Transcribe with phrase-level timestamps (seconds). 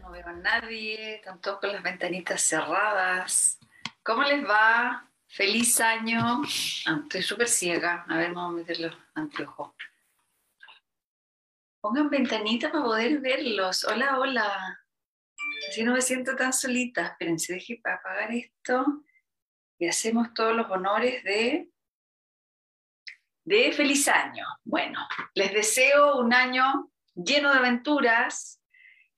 [0.00, 3.58] No veo a nadie, están todos con las ventanitas cerradas.
[4.04, 5.10] ¿Cómo les va?
[5.26, 6.42] Feliz año.
[6.86, 8.04] Ah, estoy súper ciega.
[8.08, 9.72] A ver, vamos a meter los anteojos.
[11.80, 13.82] Pongan ventanita para poder verlos.
[13.82, 14.80] Hola, hola.
[15.68, 17.04] Así no me siento tan solita.
[17.06, 19.02] Espérense, deje para apagar esto.
[19.78, 21.70] Y hacemos todos los honores de,
[23.44, 24.46] de feliz año.
[24.64, 28.60] Bueno, les deseo un año lleno de aventuras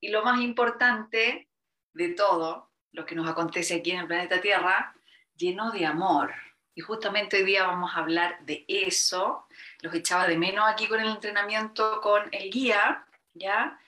[0.01, 1.49] y lo más importante
[1.93, 4.95] de todo, lo que nos acontece aquí en el planeta Tierra,
[5.37, 6.33] lleno de amor.
[6.75, 9.47] Y justamente hoy día vamos a hablar de eso.
[9.81, 13.05] Los echaba de menos aquí con el entrenamiento con el guía,
[13.35, 13.81] ¿ya?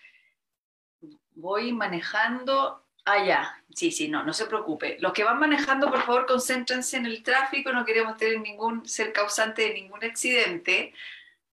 [1.34, 3.56] Voy manejando Ah, ya.
[3.74, 4.96] Sí, sí, no, no se preocupe.
[5.00, 9.12] Los que van manejando, por favor, concéntrense en el tráfico, no queremos tener ningún, ser
[9.12, 10.92] causante de ningún accidente,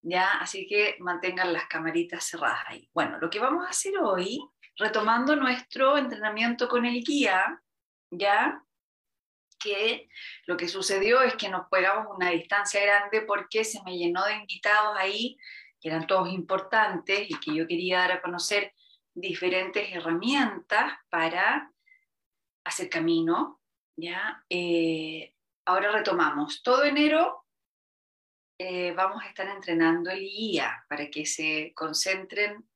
[0.01, 0.33] ¿ya?
[0.39, 2.89] Así que mantengan las camaritas cerradas ahí.
[2.93, 4.41] Bueno, lo que vamos a hacer hoy,
[4.77, 7.61] retomando nuestro entrenamiento con el guía,
[8.11, 8.63] ¿ya?
[9.59, 10.09] Que
[10.45, 14.35] lo que sucedió es que nos pegamos una distancia grande porque se me llenó de
[14.35, 15.37] invitados ahí,
[15.79, 18.73] que eran todos importantes y que yo quería dar a conocer
[19.17, 21.71] diferentes herramientas para
[22.63, 23.59] hacer camino.
[23.97, 24.43] ¿ya?
[24.49, 25.33] Eh,
[25.65, 26.61] ahora retomamos.
[26.61, 27.45] Todo enero
[28.59, 32.67] eh, vamos a estar entrenando el guía para que se concentren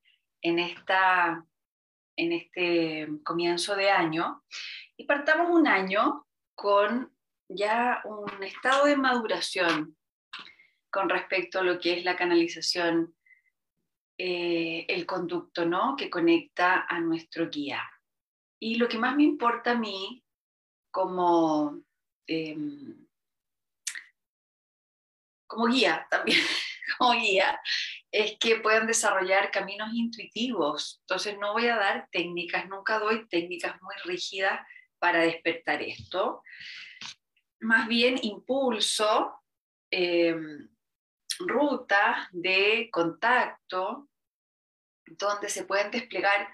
[0.41, 1.45] en, esta,
[2.15, 4.43] en este comienzo de año
[4.97, 7.15] y partamos un año con
[7.47, 9.95] ya un estado de maduración
[10.91, 13.15] con respecto a lo que es la canalización
[14.23, 15.95] eh, el conducto ¿no?
[15.97, 17.81] que conecta a nuestro guía.
[18.59, 20.23] Y lo que más me importa a mí
[20.91, 21.81] como,
[22.27, 23.07] em,
[25.47, 26.37] como guía también,
[26.99, 27.59] como guía,
[28.11, 30.99] es que puedan desarrollar caminos intuitivos.
[30.99, 34.59] Entonces no voy a dar técnicas, nunca doy técnicas muy rígidas
[34.99, 36.43] para despertar esto.
[37.59, 39.33] Más bien impulso
[39.89, 40.69] em,
[41.39, 44.09] rutas de contacto
[45.17, 46.49] donde se pueden desplegar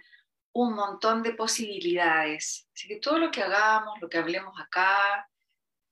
[0.53, 2.67] un montón de posibilidades.
[2.73, 5.29] Así que todo lo que hagamos, lo que hablemos acá,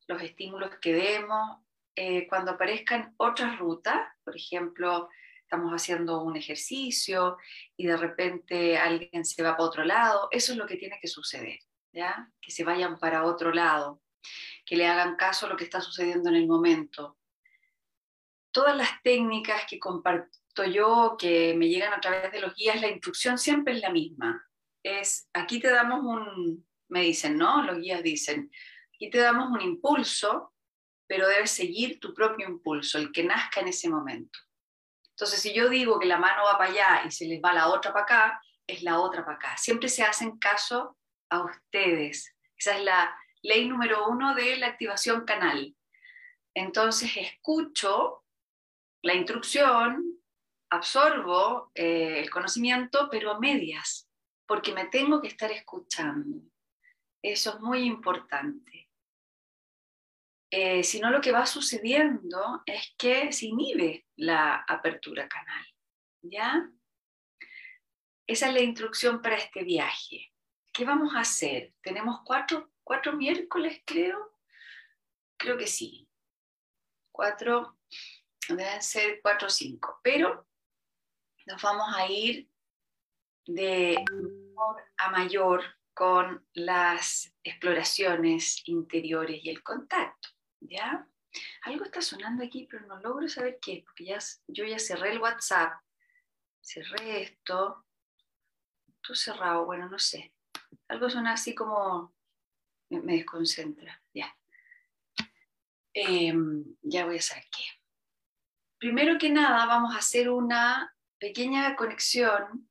[0.07, 1.59] los estímulos que demos,
[1.95, 5.09] eh, cuando aparezcan otras rutas, por ejemplo,
[5.41, 7.37] estamos haciendo un ejercicio
[7.77, 11.07] y de repente alguien se va para otro lado, eso es lo que tiene que
[11.07, 11.59] suceder,
[11.93, 12.31] ¿ya?
[12.41, 14.01] Que se vayan para otro lado,
[14.65, 17.17] que le hagan caso a lo que está sucediendo en el momento.
[18.51, 19.79] Todas las técnicas que,
[20.63, 24.47] yo, que me llegan a través de los guías, la instrucción siempre es la misma.
[24.83, 27.63] Es, aquí te damos un, me dicen, ¿no?
[27.63, 28.51] Los guías dicen,
[28.93, 30.53] aquí te damos un impulso,
[31.07, 34.39] pero debes seguir tu propio impulso, el que nazca en ese momento.
[35.09, 37.69] Entonces, si yo digo que la mano va para allá y se les va la
[37.69, 39.57] otra para acá, es la otra para acá.
[39.57, 40.97] Siempre se hacen caso
[41.29, 42.35] a ustedes.
[42.57, 45.75] Esa es la ley número uno de la activación canal.
[46.53, 48.23] Entonces, escucho
[49.01, 50.03] la instrucción,
[50.75, 54.09] absorbo eh, el conocimiento, pero a medias,
[54.45, 56.41] porque me tengo que estar escuchando.
[57.21, 58.89] Eso es muy importante.
[60.51, 65.65] Eh, si no, lo que va sucediendo es que se inhibe la apertura canal.
[66.21, 66.69] ¿Ya?
[68.27, 70.31] Esa es la instrucción para este viaje.
[70.71, 71.73] ¿Qué vamos a hacer?
[71.81, 74.39] Tenemos cuatro, cuatro miércoles, creo.
[75.37, 76.07] Creo que sí.
[77.11, 77.79] Cuatro,
[78.47, 79.99] deben ser cuatro o cinco.
[80.03, 80.47] Pero
[81.45, 82.49] nos vamos a ir
[83.45, 85.63] de menor a mayor
[85.93, 90.29] con las exploraciones interiores y el contacto,
[90.59, 91.07] ¿ya?
[91.63, 95.21] Algo está sonando aquí, pero no logro saber qué, porque ya, yo ya cerré el
[95.21, 95.73] WhatsApp,
[96.61, 97.85] cerré esto,
[99.01, 100.33] todo cerrado, bueno, no sé.
[100.87, 102.13] Algo suena así como
[102.89, 104.35] me, desconcentra, ya.
[105.93, 107.63] Em, ya voy a saber qué.
[108.77, 112.69] Primero que nada, vamos a hacer una pequeña conexión.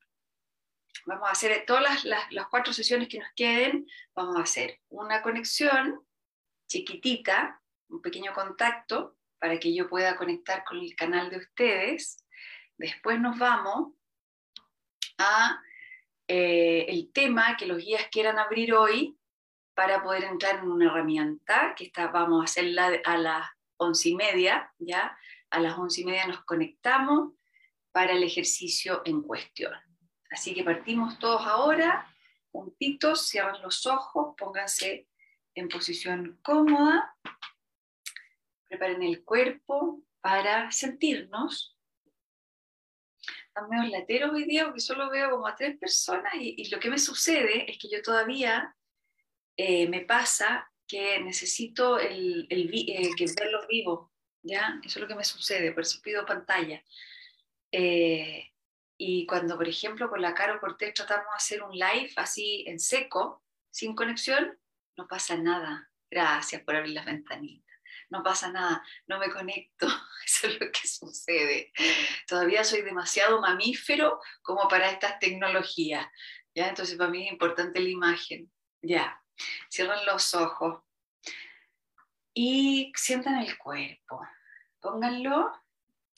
[1.06, 6.06] Vamos a hacer todas las, cuatro sesiones que nos queden, vamos a hacer una conexión
[6.67, 12.25] chiquitita, un pequeño contacto para que yo pueda conectar con el canal de ustedes.
[12.79, 13.93] Después nos vamos
[15.19, 15.61] a
[16.26, 19.19] eh, el tema que los guías quieran abrir hoy
[19.75, 24.14] para poder entrar en una herramienta que está, vamos a hacerla a las once y
[24.14, 25.19] media, ¿ya?
[25.50, 27.35] A las once y media nos conectamos
[27.94, 29.73] para el ejercicio en cuestión.
[30.29, 32.12] Así que partimos todos ahora,
[32.50, 35.06] juntitos, cierran los ojos, pónganse
[35.55, 37.17] en posición cómoda
[38.69, 41.79] Preparen el cuerpo para sentirnos.
[43.46, 46.90] Están medio lateros hoy día porque solo veo como a tres personas y, lo que
[46.90, 48.75] me sucede es que yo todavía
[49.56, 54.11] eh, me pasa que necesito el, el, el que verlos vivos,
[54.43, 54.81] ¿ya?
[54.82, 56.82] Eso es lo que me sucede, por eso pido pantalla.
[57.76, 58.53] Eh,
[58.97, 62.79] y cuando, por ejemplo, con la Caro Cortés tratamos de hacer un live así en
[62.79, 64.56] seco, sin conexión,
[64.97, 65.91] no pasa nada.
[66.09, 67.76] Gracias por abrir las ventanitas.
[68.11, 69.88] No pasa nada, no me conecto.
[70.25, 71.73] Eso es lo que sucede.
[72.29, 76.06] Todavía soy demasiado mamífero como para estas tecnologías.
[76.55, 76.69] ¿ya?
[76.69, 78.53] Entonces, para mí es importante la imagen.
[78.82, 79.21] Ya,
[79.69, 80.81] cierran los ojos
[82.32, 84.21] y sientan el cuerpo.
[84.79, 85.53] Pónganlo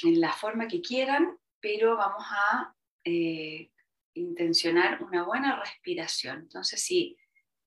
[0.03, 2.75] en la forma que quieran, pero vamos a
[3.05, 3.71] eh,
[4.15, 6.39] intencionar una buena respiración.
[6.41, 7.17] Entonces, si,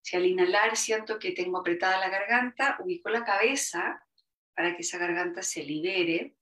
[0.01, 4.03] si al inhalar siento que tengo apretada la garganta, ubico la cabeza
[4.55, 6.35] para que esa garganta se libere.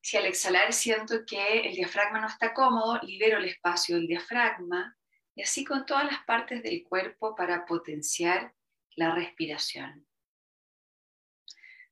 [0.00, 4.96] Si al exhalar siento que el diafragma no está cómodo, libero el espacio del diafragma
[5.34, 8.54] y así con todas las partes del cuerpo para potenciar
[8.94, 10.06] la respiración.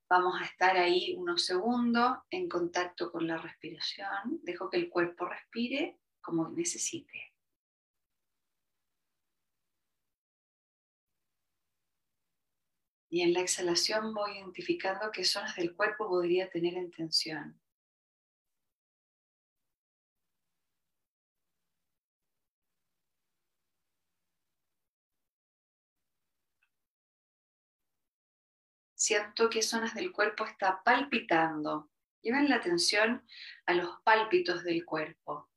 [0.09, 4.41] Vamos a estar ahí unos segundos en contacto con la respiración.
[4.43, 7.33] Dejo que el cuerpo respire como necesite.
[13.11, 17.64] Y en la exhalación voy identificando qué zonas del cuerpo podría tener en tensión.
[29.05, 31.91] Siento qué zonas del cuerpo está palpitando.
[32.23, 33.23] Lleven la atención
[33.67, 35.51] a los pálpitos del cuerpo.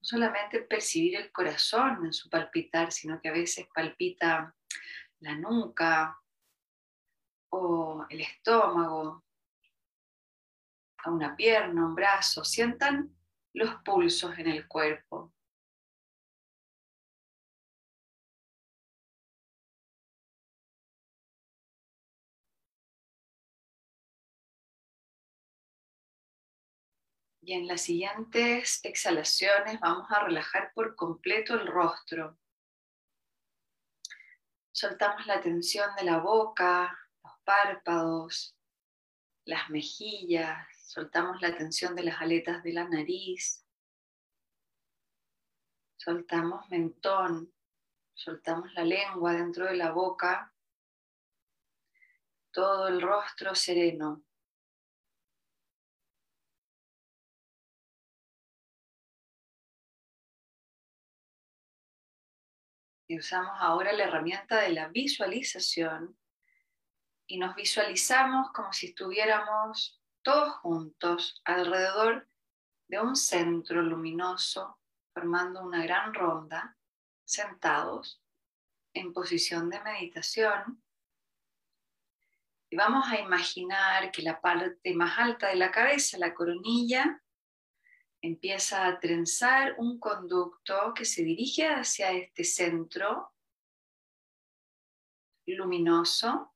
[0.00, 4.56] No solamente percibir el corazón en su palpitar, sino que a veces palpita
[5.20, 6.18] la nuca
[7.50, 9.24] o el estómago,
[11.04, 12.44] a una pierna, un brazo.
[12.44, 13.16] Sientan
[13.52, 15.32] los pulsos en el cuerpo.
[27.48, 32.38] Y en las siguientes exhalaciones vamos a relajar por completo el rostro.
[34.70, 38.54] Soltamos la tensión de la boca, los párpados,
[39.46, 40.58] las mejillas,
[40.88, 43.64] soltamos la tensión de las aletas de la nariz,
[45.96, 47.54] soltamos mentón,
[48.12, 50.52] soltamos la lengua dentro de la boca,
[52.50, 54.27] todo el rostro sereno.
[63.08, 66.18] Y usamos ahora la herramienta de la visualización
[67.26, 72.28] y nos visualizamos como si estuviéramos todos juntos alrededor
[72.86, 74.78] de un centro luminoso,
[75.14, 76.76] formando una gran ronda,
[77.24, 78.22] sentados
[78.92, 80.82] en posición de meditación.
[82.70, 87.22] Y vamos a imaginar que la parte más alta de la cabeza, la coronilla,
[88.22, 93.32] empieza a trenzar un conducto que se dirige hacia este centro
[95.46, 96.54] luminoso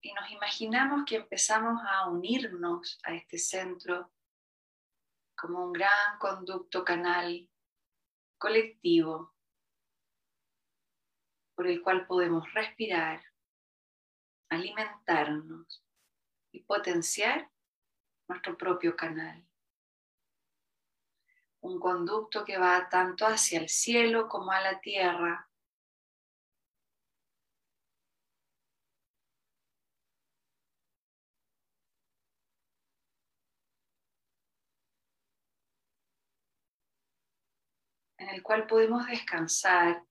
[0.00, 4.12] y nos imaginamos que empezamos a unirnos a este centro
[5.36, 7.50] como un gran conducto canal
[8.38, 9.34] colectivo
[11.54, 13.22] por el cual podemos respirar,
[14.50, 15.84] alimentarnos
[16.52, 17.50] y potenciar
[18.28, 19.43] nuestro propio canal
[21.64, 25.48] un conducto que va tanto hacia el cielo como a la tierra.
[38.18, 40.02] en el cual podemos descansar,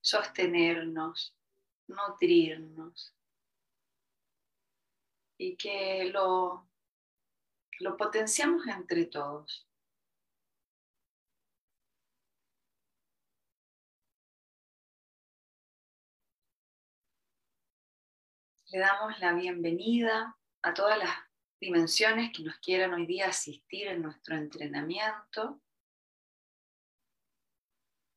[0.00, 1.34] sostenernos,
[1.88, 3.12] nutrirnos
[5.38, 6.68] y que lo,
[7.80, 9.67] lo potenciamos entre todos.
[18.70, 21.16] Le damos la bienvenida a todas las
[21.58, 25.62] dimensiones que nos quieran hoy día asistir en nuestro entrenamiento.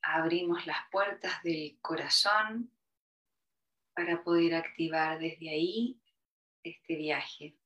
[0.02, 2.70] Abrimos las puertas del corazón
[3.96, 6.02] para poder activar desde ahí
[6.64, 7.58] este viaje.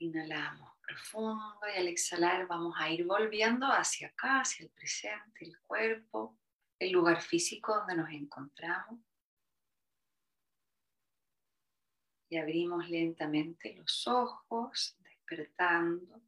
[0.00, 5.60] Inhalamos profundo y al exhalar vamos a ir volviendo hacia acá, hacia el presente, el
[5.60, 6.40] cuerpo
[6.80, 8.98] el lugar físico donde nos encontramos.
[12.30, 16.22] Y abrimos lentamente los ojos, despertando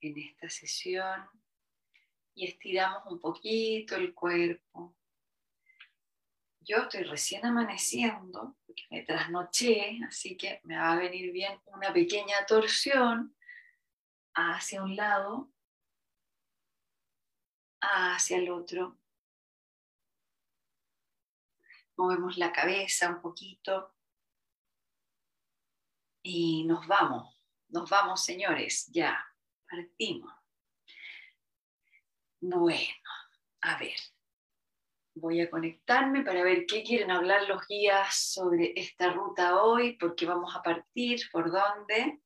[0.00, 1.28] en esta sesión.
[2.34, 4.96] Y estiramos un poquito el cuerpo.
[6.60, 11.92] Yo estoy recién amaneciendo, porque me trasnoché, así que me va a venir bien una
[11.92, 13.36] pequeña torsión
[14.34, 15.52] hacia un lado,
[17.80, 18.98] hacia el otro.
[21.96, 23.94] Movemos la cabeza un poquito
[26.22, 29.24] y nos vamos, nos vamos señores, ya,
[29.68, 30.32] partimos.
[32.40, 33.10] Bueno,
[33.62, 33.96] a ver,
[35.14, 40.14] voy a conectarme para ver qué quieren hablar los guías sobre esta ruta hoy, por
[40.14, 42.20] qué vamos a partir, por dónde.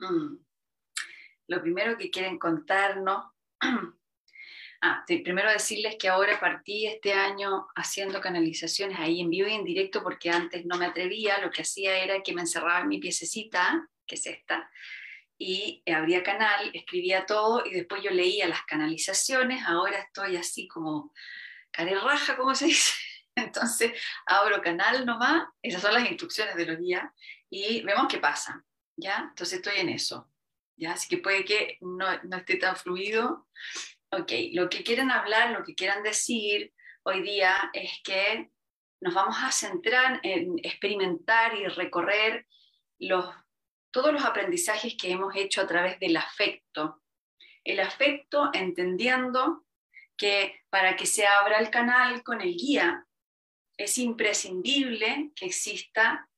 [0.00, 0.49] Mm.
[1.50, 3.26] Lo primero que quieren contarnos,
[4.82, 9.64] ah, primero decirles que ahora partí este año haciendo canalizaciones ahí en vivo y en
[9.64, 13.00] directo porque antes no me atrevía, lo que hacía era que me encerraba en mi
[13.00, 14.70] piececita, que es esta,
[15.36, 21.12] y abría canal, escribía todo y después yo leía las canalizaciones, ahora estoy así como
[21.72, 22.94] raja, como se dice.
[23.34, 23.92] Entonces
[24.24, 27.02] abro canal nomás, esas son las instrucciones de los días
[27.50, 28.64] y vemos qué pasa.
[29.00, 29.26] ¿ya?
[29.30, 30.29] Entonces estoy en eso,
[30.80, 30.92] ¿ya?
[30.92, 33.46] Así que puede que no, no esté tan fluido.
[34.10, 36.72] Ok, lo que quieren hablar, lo que quieran decir
[37.04, 38.50] hoy día es que
[39.00, 42.46] nos vamos a centrar en experimentar y recorrer
[42.98, 43.24] los,
[43.90, 47.02] todos los aprendizajes que hemos hecho a través del afecto.
[47.64, 49.64] El afecto entendiendo
[50.16, 53.06] que para que se abra el canal con el guía
[53.76, 56.28] es imprescindible que exista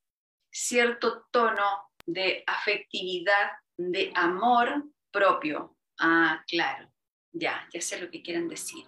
[0.53, 5.77] cierto tono de afectividad, de amor propio.
[5.99, 6.91] Ah, claro,
[7.33, 8.85] ya, ya sé lo que quieren decir.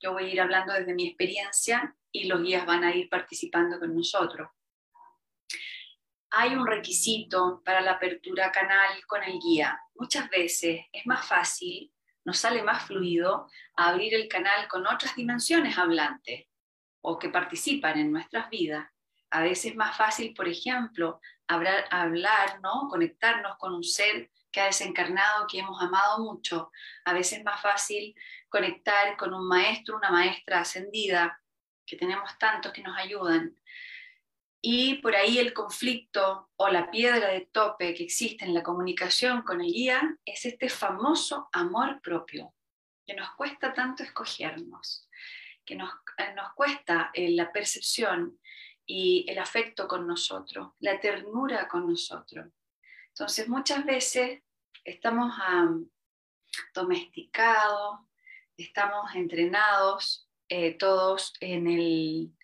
[0.00, 3.78] Yo voy a ir hablando desde mi experiencia y los guías van a ir participando
[3.78, 4.48] con nosotros.
[6.30, 9.78] Hay un requisito para la apertura canal con el guía.
[9.94, 11.92] Muchas veces es más fácil,
[12.24, 16.46] nos sale más fluido abrir el canal con otras dimensiones hablantes
[17.02, 18.88] o que participan en nuestras vidas.
[19.30, 22.88] A veces es más fácil, por ejemplo, hablar, hablar, ¿no?
[22.88, 26.70] conectarnos con un ser que ha desencarnado, que hemos amado mucho.
[27.04, 28.14] A veces es más fácil
[28.48, 31.40] conectar con un maestro, una maestra ascendida,
[31.86, 33.56] que tenemos tantos que nos ayudan.
[34.62, 39.42] Y por ahí el conflicto o la piedra de tope que existe en la comunicación
[39.42, 42.52] con el guía es este famoso amor propio,
[43.06, 45.08] que nos cuesta tanto escogernos,
[45.64, 48.38] que nos, eh, nos cuesta eh, la percepción
[48.92, 52.48] y el afecto con nosotros, la ternura con nosotros.
[53.10, 54.42] Entonces muchas veces
[54.82, 55.32] estamos
[56.74, 58.00] domesticados,
[58.56, 62.36] estamos entrenados eh, todos en, el,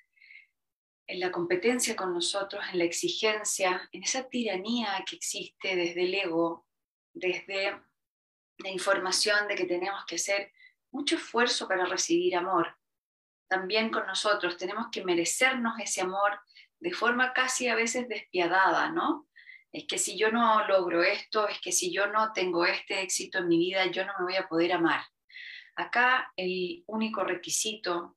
[1.09, 6.15] en la competencia con nosotros, en la exigencia, en esa tiranía que existe desde el
[6.15, 6.65] ego,
[7.13, 7.73] desde
[8.59, 10.53] la información de que tenemos que hacer
[10.93, 12.79] mucho esfuerzo para recibir amor
[13.49, 16.41] también con nosotros, tenemos que merecernos ese amor
[16.81, 19.29] de forma casi a veces despiadada, ¿no?
[19.73, 23.39] Es que si yo no logro esto, es que si yo no tengo este éxito
[23.39, 25.03] en mi vida, yo no me voy a poder amar.
[25.75, 28.17] Acá el único requisito,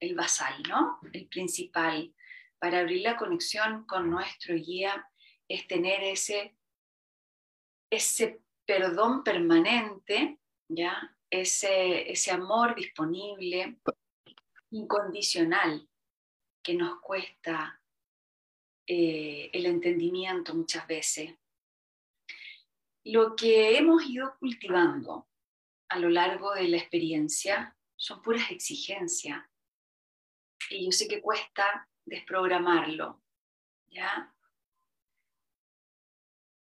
[0.00, 0.98] el basal, ¿no?
[1.12, 2.14] El principal
[2.58, 5.08] para abrir la conexión con nuestro guía
[5.48, 6.56] es tener ese,
[7.90, 10.38] ese perdón permanente,
[10.68, 11.16] ¿ya?
[11.30, 13.78] Ese, ese amor disponible,
[14.70, 15.88] incondicional
[16.62, 17.82] que nos cuesta
[18.86, 21.34] eh, el entendimiento muchas veces.
[23.04, 25.28] Lo que hemos ido cultivando
[25.88, 29.42] a lo largo de la experiencia son puras exigencias.
[30.70, 33.22] Y yo sé que cuesta desprogramarlo,
[33.88, 34.34] ¿ya?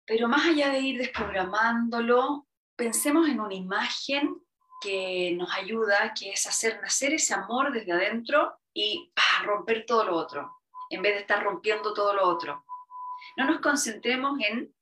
[0.05, 4.43] Pero más allá de ir desprogramándolo, pensemos en una imagen
[4.81, 10.15] que nos ayuda, que es hacer nacer ese amor desde adentro y romper todo lo
[10.15, 10.51] otro,
[10.89, 12.65] en vez de estar rompiendo todo lo otro.
[13.37, 14.73] No nos concentremos en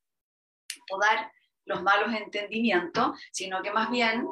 [0.88, 1.32] podar
[1.65, 4.25] los malos entendimientos, sino que más bien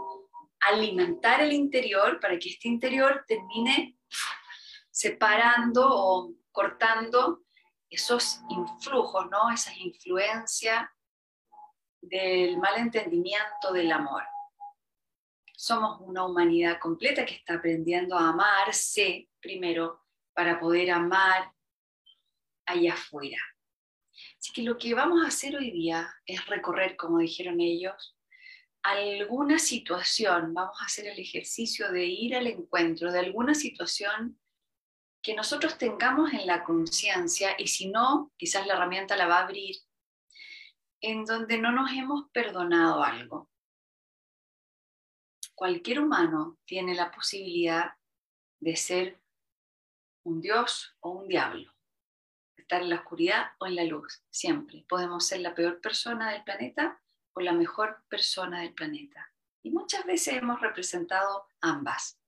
[0.62, 3.98] alimentar el interior para que este interior termine
[4.90, 7.42] separando o cortando
[7.90, 9.52] esos influjos, ¿no?
[9.52, 10.90] esas influencias
[12.02, 14.24] del mal entendimiento del amor.
[15.60, 20.04] Somos una humanidad completa que está aprendiendo a amarse primero
[20.36, 21.52] para poder amar
[22.68, 23.40] allá afuera.
[24.40, 28.16] Así que lo que vamos a hacer hoy día es recorrer, como dijeron ellos,
[28.84, 34.40] alguna situación, vamos a hacer el ejercicio de ir al encuentro de alguna situación
[35.24, 39.44] que nosotros tengamos en la conciencia y si no, quizás la herramienta la va a
[39.46, 39.76] abrir,
[41.02, 43.50] en donde no nos hemos perdonado algo.
[45.58, 47.96] Cualquier humano tiene la posibilidad
[48.60, 49.20] de ser
[50.22, 51.74] un dios o un diablo,
[52.56, 54.86] estar en la oscuridad o en la luz, siempre.
[54.88, 57.02] Podemos ser la peor persona del planeta
[57.34, 59.34] o la mejor persona del planeta.
[59.64, 62.20] Y muchas veces hemos representado ambas.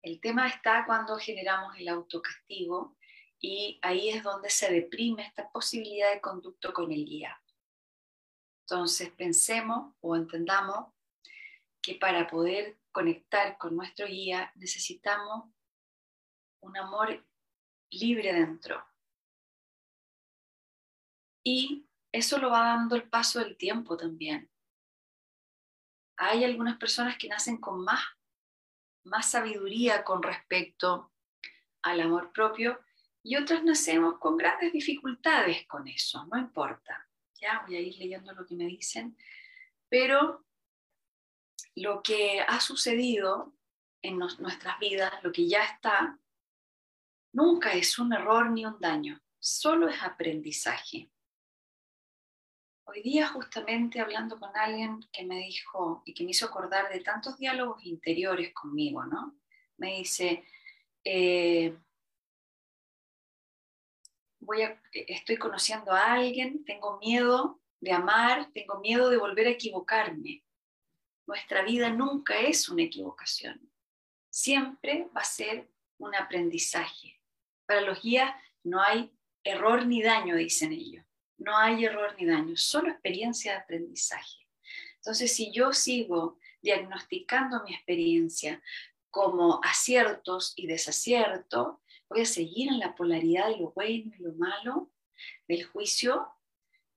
[0.00, 2.96] El tema está cuando generamos el autocastigo
[3.40, 7.42] y ahí es donde se deprime esta posibilidad de conducto con el guía.
[8.60, 10.86] Entonces pensemos o entendamos
[11.82, 15.52] que para poder conectar con nuestro guía necesitamos
[16.60, 17.26] un amor
[17.90, 18.86] libre dentro.
[21.44, 24.48] Y eso lo va dando el paso del tiempo también.
[26.16, 28.04] Hay algunas personas que nacen con más,
[29.04, 31.12] más sabiduría con respecto
[31.82, 32.78] al amor propio
[33.24, 37.08] y otras nacemos con grandes dificultades con eso, no importa.
[37.40, 39.16] Ya voy a ir leyendo lo que me dicen,
[39.88, 40.44] pero
[41.74, 43.54] lo que ha sucedido
[44.02, 46.18] en nuestras vidas, lo que ya está,
[47.32, 51.10] nunca es un error ni un daño, solo es aprendizaje.
[52.84, 57.00] Hoy día justamente hablando con alguien que me dijo y que me hizo acordar de
[57.00, 59.38] tantos diálogos interiores conmigo, ¿no?
[59.78, 60.44] Me dice,
[61.04, 61.76] eh,
[64.40, 69.50] voy a, estoy conociendo a alguien, tengo miedo de amar, tengo miedo de volver a
[69.50, 70.44] equivocarme.
[71.32, 73.58] Nuestra vida nunca es una equivocación,
[74.28, 77.22] siempre va a ser un aprendizaje.
[77.64, 78.30] Para los guías
[78.64, 79.10] no hay
[79.42, 81.06] error ni daño, dicen ellos.
[81.38, 84.46] No hay error ni daño, solo experiencia de aprendizaje.
[84.96, 88.62] Entonces, si yo sigo diagnosticando mi experiencia
[89.08, 91.78] como aciertos y desaciertos,
[92.10, 94.92] voy a seguir en la polaridad de lo bueno y lo malo,
[95.48, 96.28] del juicio,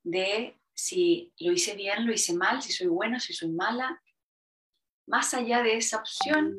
[0.03, 4.01] de si lo hice bien, lo hice mal, si soy buena, si soy mala.
[5.07, 6.57] Más allá de esa opción,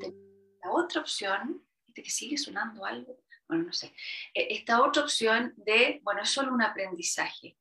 [0.63, 3.95] la otra opción, que sigue sonando algo, bueno, no sé,
[4.35, 7.57] e, esta otra opción de, bueno, es solo un aprendizaje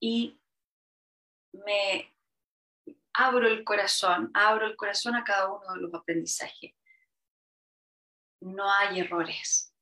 [0.00, 0.40] y
[1.52, 2.14] me
[3.14, 6.74] abro el corazón, abro el corazón a cada uno de los aprendizajes.
[8.40, 9.74] No hay errores,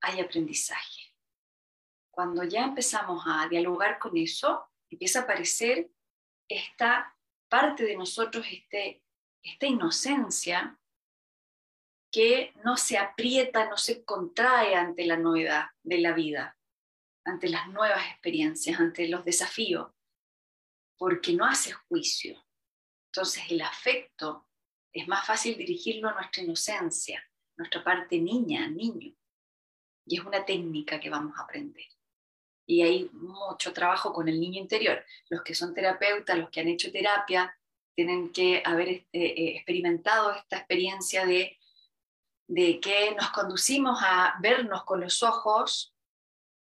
[0.00, 1.14] hay aprendizaje.
[2.10, 5.90] Cuando ya empezamos a dialogar con eso, empieza a aparecer
[6.48, 7.15] esta
[7.60, 9.02] parte de nosotros, este,
[9.42, 10.78] esta inocencia
[12.10, 16.56] que no se aprieta, no se contrae ante la novedad de la vida
[17.26, 19.90] ante las nuevas experiencias, ante los desafíos,
[20.96, 22.40] porque no hace juicio.
[23.10, 24.48] Entonces el afecto
[24.92, 27.22] es más fácil dirigirlo a nuestra inocencia,
[27.56, 29.12] nuestra parte niña, niño.
[30.06, 31.86] Y es una técnica que vamos a aprender.
[32.66, 35.04] Y hay mucho trabajo con el niño interior.
[35.28, 37.56] Los que son terapeutas, los que han hecho terapia,
[37.94, 41.58] tienen que haber este, eh, experimentado esta experiencia de,
[42.46, 45.94] de que nos conducimos a vernos con los ojos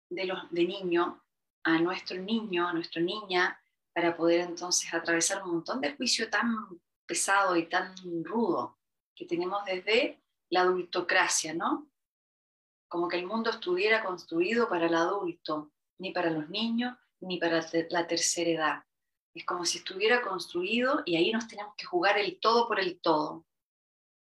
[0.09, 1.23] de, los, de niño
[1.63, 3.59] a nuestro niño, a nuestra niña,
[3.93, 6.55] para poder entonces atravesar un montón de juicio tan
[7.05, 8.77] pesado y tan rudo
[9.15, 11.89] que tenemos desde la adultocracia, ¿no?
[12.87, 17.65] Como que el mundo estuviera construido para el adulto, ni para los niños, ni para
[17.89, 18.83] la tercera edad.
[19.33, 22.99] Es como si estuviera construido y ahí nos tenemos que jugar el todo por el
[22.99, 23.45] todo.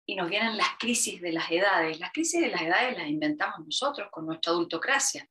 [0.06, 2.00] Y nos vienen las crisis de las edades.
[2.00, 5.30] Las crisis de las edades las inventamos nosotros con nuestra adultocracia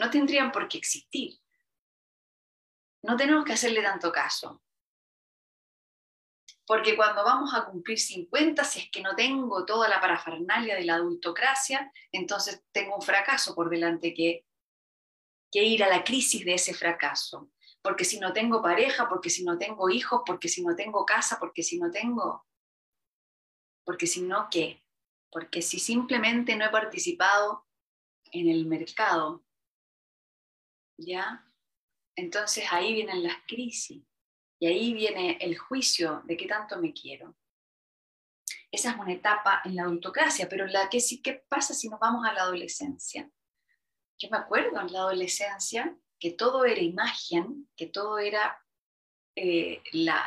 [0.00, 1.38] no tendrían por qué existir.
[3.02, 4.62] No tenemos que hacerle tanto caso.
[6.66, 10.84] Porque cuando vamos a cumplir 50, si es que no tengo toda la parafernalia de
[10.84, 14.46] la adultocracia, entonces tengo un fracaso por delante que,
[15.50, 17.50] que ir a la crisis de ese fracaso.
[17.82, 21.38] Porque si no tengo pareja, porque si no tengo hijos, porque si no tengo casa,
[21.40, 22.46] porque si no tengo...
[23.84, 24.84] Porque si no, ¿qué?
[25.30, 27.66] Porque si simplemente no he participado
[28.32, 29.44] en el mercado,
[30.98, 31.44] ¿ya?
[32.16, 34.04] Entonces ahí vienen las crisis
[34.60, 37.34] y ahí viene el juicio de qué tanto me quiero.
[38.70, 41.98] Esa es una etapa en la adultocracia, pero la que sí, ¿qué pasa si nos
[41.98, 43.30] vamos a la adolescencia?
[44.20, 48.62] Yo me acuerdo en la adolescencia que todo era imagen, que todo era
[49.34, 50.22] eh, la,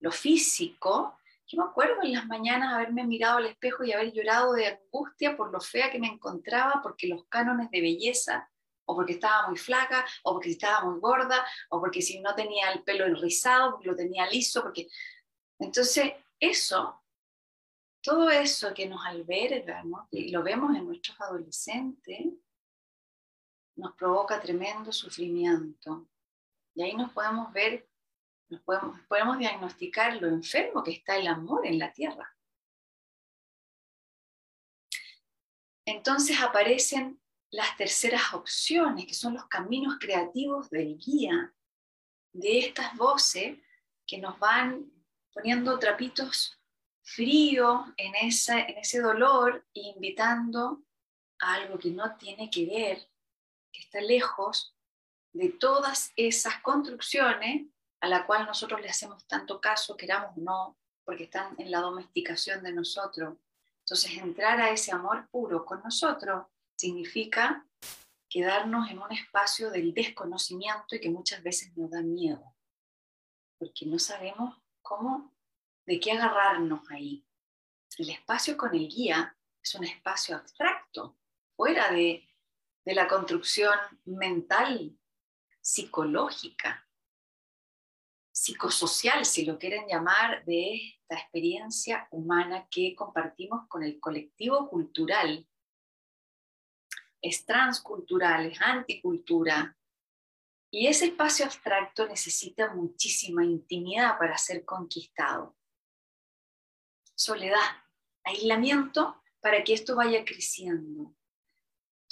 [0.00, 1.18] lo físico.
[1.46, 5.34] Yo me acuerdo en las mañanas haberme mirado al espejo y haber llorado de angustia
[5.34, 8.50] por lo fea que me encontraba, porque los cánones de belleza
[8.84, 12.70] o porque estaba muy flaca, o porque estaba muy gorda, o porque si no tenía
[12.72, 14.88] el pelo enrizado, porque lo tenía liso, porque...
[15.58, 17.00] Entonces, eso,
[18.02, 22.26] todo eso que nos alberga, y lo vemos en nuestros adolescentes,
[23.76, 26.08] nos provoca tremendo sufrimiento.
[26.74, 27.88] Y ahí nos podemos ver,
[28.48, 32.36] nos podemos, podemos diagnosticar lo enfermo que está el amor en la tierra.
[35.84, 41.54] Entonces aparecen las terceras opciones, que son los caminos creativos del guía,
[42.32, 43.58] de estas voces
[44.06, 44.90] que nos van
[45.34, 46.58] poniendo trapitos
[47.02, 50.82] fríos en, en ese dolor e invitando
[51.40, 53.11] a algo que no tiene que ver,
[53.72, 54.76] que está lejos
[55.32, 57.66] de todas esas construcciones
[58.00, 61.80] a la cual nosotros le hacemos tanto caso, queramos o no, porque están en la
[61.80, 63.38] domesticación de nosotros.
[63.80, 67.66] Entonces, entrar a ese amor puro con nosotros significa
[68.28, 72.42] quedarnos en un espacio del desconocimiento y que muchas veces nos da miedo,
[73.58, 75.32] porque no sabemos cómo,
[75.86, 77.26] de qué agarrarnos ahí.
[77.98, 81.18] El espacio con el guía es un espacio abstracto,
[81.56, 82.28] fuera de,
[82.84, 83.72] de la construcción
[84.04, 84.96] mental,
[85.60, 86.88] psicológica,
[88.32, 95.46] psicosocial, si lo quieren llamar, de esta experiencia humana que compartimos con el colectivo cultural
[97.22, 99.76] es transcultural, es anticultura.
[100.70, 105.56] Y ese espacio abstracto necesita muchísima intimidad para ser conquistado.
[107.14, 107.60] Soledad,
[108.24, 111.14] aislamiento para que esto vaya creciendo.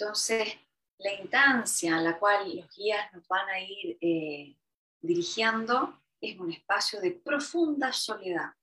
[0.01, 0.59] Entonces,
[0.97, 4.57] la instancia a la cual los guías nos van a ir eh,
[4.99, 8.55] dirigiendo es un espacio de profunda soledad.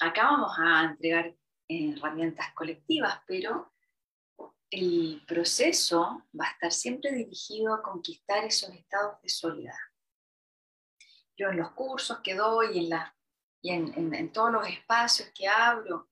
[0.00, 1.26] Acá vamos a entregar
[1.68, 3.72] eh, herramientas colectivas, pero
[4.68, 9.78] el proceso va a estar siempre dirigido a conquistar esos estados de soledad.
[11.36, 12.90] Yo en los cursos que doy en,
[13.62, 16.08] y en, todos los espacios que abro,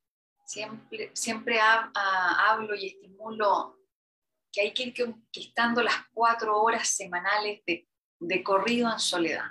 [0.46, 3.78] siempre, siempre hablo y estimulo
[4.52, 7.86] que hay que ir conquistando las cuatro horas semanales de,
[8.20, 9.50] de corrido en soledad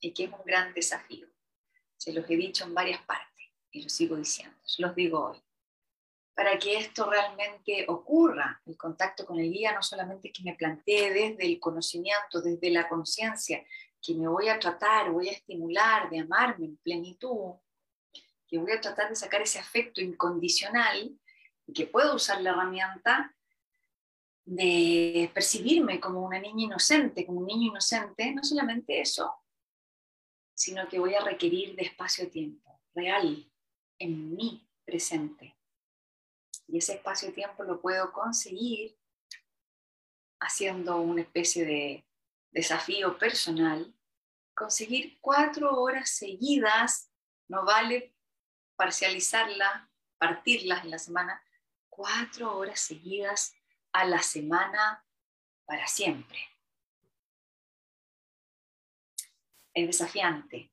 [0.00, 1.28] y que es un gran desafío.
[1.98, 5.42] Se los he dicho en varias partes y lo sigo diciendo, se los digo hoy
[6.36, 8.60] para que esto realmente ocurra.
[8.66, 12.86] El contacto con el guía no solamente que me plantee desde el conocimiento, desde la
[12.86, 13.64] conciencia,
[14.02, 17.54] que me voy a tratar, voy a estimular de amarme en plenitud,
[18.48, 21.18] que voy a tratar de sacar ese afecto incondicional
[21.66, 23.34] y que puedo usar la herramienta
[24.44, 29.34] de percibirme como una niña inocente, como un niño inocente, no solamente eso,
[30.54, 33.52] sino que voy a requerir de espacio-tiempo real
[33.98, 35.56] en mi presente.
[36.68, 38.96] Y ese espacio-tiempo lo puedo conseguir
[40.40, 42.06] haciendo una especie de
[42.50, 43.94] desafío personal,
[44.54, 47.10] conseguir cuatro horas seguidas,
[47.48, 48.15] no vale
[48.76, 51.42] parcializarla, partirlas en la semana,
[51.88, 53.54] cuatro horas seguidas
[53.92, 55.04] a la semana
[55.64, 56.38] para siempre.
[59.74, 60.72] Es desafiante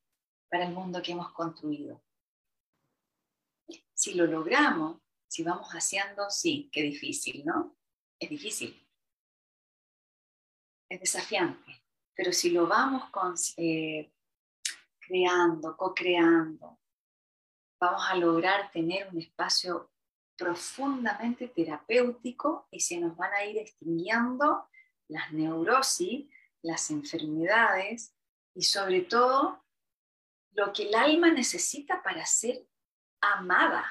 [0.49, 2.03] para el mundo que hemos construido.
[3.93, 7.75] Si lo logramos, si vamos haciendo, sí, qué difícil, ¿no?
[8.19, 8.87] Es difícil.
[10.89, 11.83] Es desafiante.
[12.15, 13.09] Pero si lo vamos
[13.57, 14.13] eh,
[14.99, 16.79] creando, co-creando,
[17.83, 19.91] vamos a lograr tener un espacio
[20.37, 24.69] profundamente terapéutico y se nos van a ir extinguiendo
[25.09, 26.29] las neurosis,
[26.61, 28.15] las enfermedades
[28.55, 29.65] y sobre todo
[30.51, 32.65] lo que el alma necesita para ser
[33.21, 33.83] amada.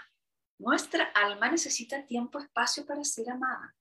[0.58, 3.76] Nuestra alma necesita tiempo, espacio para ser amada.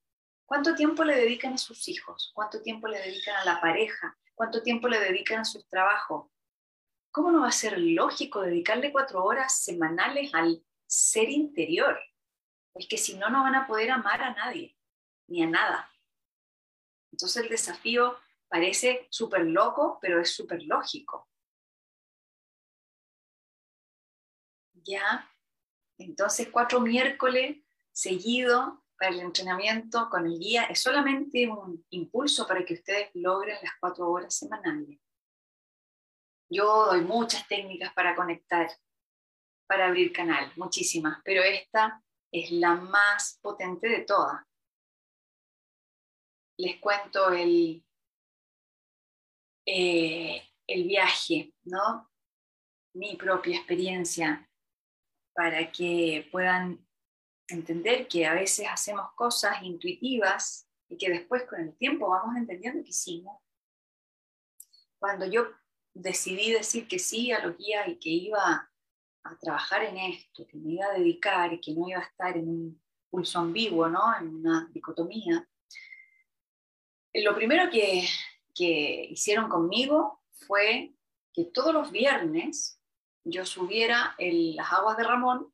[0.45, 2.32] ¿Cuánto tiempo le dedican a sus hijos?
[2.34, 4.17] ¿Cuánto tiempo le dedican a la pareja?
[4.36, 6.30] ¿Cuánto tiempo le dedican a sus trabajos?
[7.12, 12.00] ¿Cómo no va a ser lógico dedicarle cuatro horas semanales al ser interior?
[12.74, 14.78] Es que si no, no van a poder amar a nadie,
[15.28, 15.91] ni a nada.
[17.12, 21.28] Entonces el desafío parece súper loco, pero es súper lógico.
[24.84, 25.32] Ya
[26.04, 27.58] entonces, cuatro miércoles
[27.91, 33.58] seguidos para el entrenamiento con el guía es solamente un impulso para que ustedes logren
[33.62, 35.00] las cuatro horas semanales.
[36.53, 38.69] Yo doy muchas técnicas para conectar,
[39.67, 44.43] para abrir canal, muchísimas, pero esta es la más potente de todas.
[46.57, 47.85] Les cuento el,
[49.65, 52.11] eh, el viaje, ¿no?
[52.95, 54.45] Mi propia experiencia
[55.33, 56.85] para que puedan
[57.47, 62.83] entender que a veces hacemos cosas intuitivas y que después con el tiempo vamos entendiendo
[62.83, 63.41] que hicimos.
[64.99, 65.47] Cuando yo
[65.93, 68.71] decidí decir que sí a los guías y que iba
[69.23, 72.38] a trabajar en esto, que me iba a dedicar y que no iba a estar
[72.38, 74.17] en un pulso ambiguo, ¿no?
[74.19, 75.47] en una dicotomía,
[77.13, 78.08] lo primero que,
[78.56, 80.93] que hicieron conmigo fue
[81.34, 82.80] que todos los viernes
[83.23, 85.54] yo subiera el, las aguas de Ramón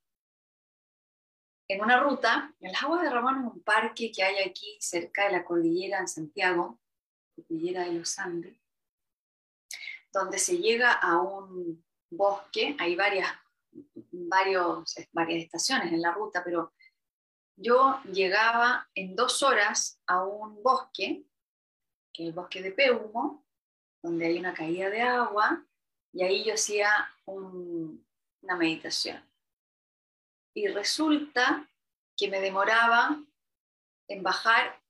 [1.69, 5.33] en una ruta, las aguas de Ramón es un parque que hay aquí cerca de
[5.33, 6.79] la cordillera en Santiago,
[7.35, 8.57] cordillera de los Andes,
[10.11, 13.29] donde se llega a un bosque, hay varias,
[14.11, 16.73] varios, varias estaciones en la ruta, pero
[17.55, 21.25] yo llegaba en dos horas a un bosque,
[22.13, 23.45] que es el bosque de Peumo,
[24.01, 25.65] donde hay una caída de agua,
[26.13, 26.89] y ahí yo hacía
[27.25, 29.23] una meditación.
[30.53, 31.67] Y resulta
[32.15, 33.17] que me demoraba
[34.07, 34.81] en bajar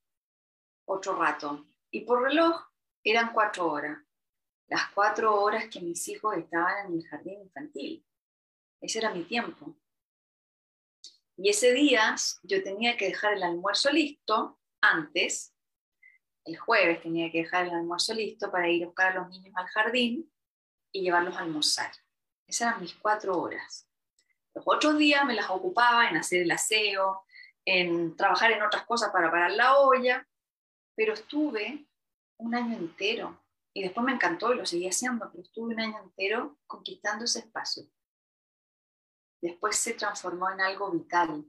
[0.85, 1.65] otro rato.
[1.91, 2.61] Y por reloj
[3.03, 4.06] eran cuatro horas.
[4.67, 8.05] Las cuatro horas que mis hijos estaban en el jardín infantil.
[8.81, 9.77] Ese era mi tiempo.
[11.37, 15.55] Y ese día yo tenía que dejar el almuerzo listo antes.
[16.43, 19.53] El jueves tenía que dejar el almuerzo listo para ir a buscar a los niños
[19.55, 20.31] al jardín
[20.91, 21.91] y llevarlos a almorzar.
[22.45, 23.87] Esas eran mis cuatro horas.
[24.53, 27.23] Los otros días me las ocupaba en hacer el aseo,
[27.63, 30.27] en trabajar en otras cosas para parar la olla,
[30.95, 31.87] pero estuve
[32.37, 33.39] un año entero
[33.77, 37.39] y después me encantó y lo seguí haciendo, pero estuve un año entero conquistando ese
[37.39, 37.83] espacio.
[39.41, 41.45] Después se transformó en algo vital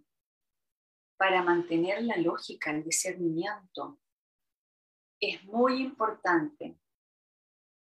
[1.16, 4.00] para mantener la lógica, el discernimiento.
[5.20, 6.78] Es muy importante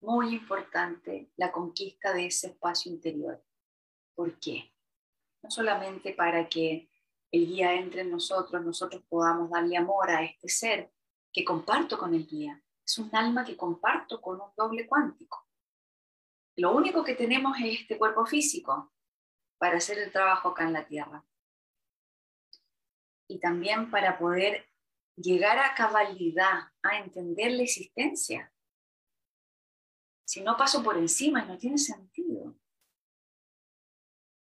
[0.01, 3.45] muy importante la conquista de ese espacio interior.
[4.15, 4.73] ¿Por qué?
[5.43, 6.89] No solamente para que
[7.31, 10.93] el guía entre en nosotros, nosotros podamos darle amor a este ser
[11.33, 12.63] que comparto con el guía.
[12.89, 15.47] Es un alma que comparto con un doble cuántico.
[16.57, 18.93] Lo único que tenemos es este cuerpo físico
[19.59, 21.25] para hacer el trabajo acá en la Tierra.
[23.29, 24.67] Y también para poder
[25.17, 28.53] llegar a cabalidad, a entender la existencia
[30.29, 32.55] si no paso por encima no tiene sentido,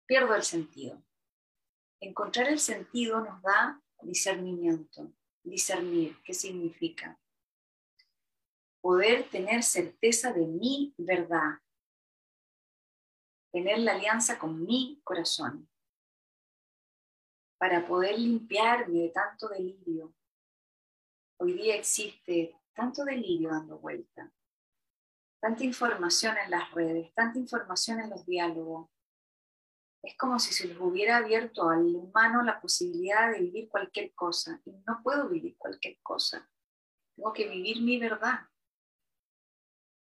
[0.06, 1.02] pierdo el sentido.
[1.98, 5.12] Encontrar el sentido nos da discernimiento.
[5.42, 7.18] Discernir, ¿qué significa?
[8.82, 11.60] Poder tener certeza de mi verdad,
[13.50, 15.68] tener la alianza con mi corazón,
[17.58, 20.12] para poder limpiarme de tanto delirio.
[21.38, 24.30] Hoy día existe tanto delirio dando vuelta
[25.42, 28.88] tanta información en las redes, tanta información en los diálogos.
[30.00, 34.60] Es como si se les hubiera abierto al humano la posibilidad de vivir cualquier cosa.
[34.64, 36.48] Y no puedo vivir cualquier cosa.
[37.16, 38.46] Tengo que vivir mi verdad.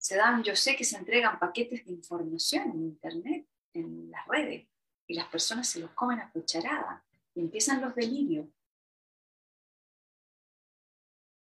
[0.03, 4.67] Se dan, yo sé que se entregan paquetes de información en Internet, en las redes,
[5.07, 8.47] y las personas se los comen a cucharada y empiezan los delirios.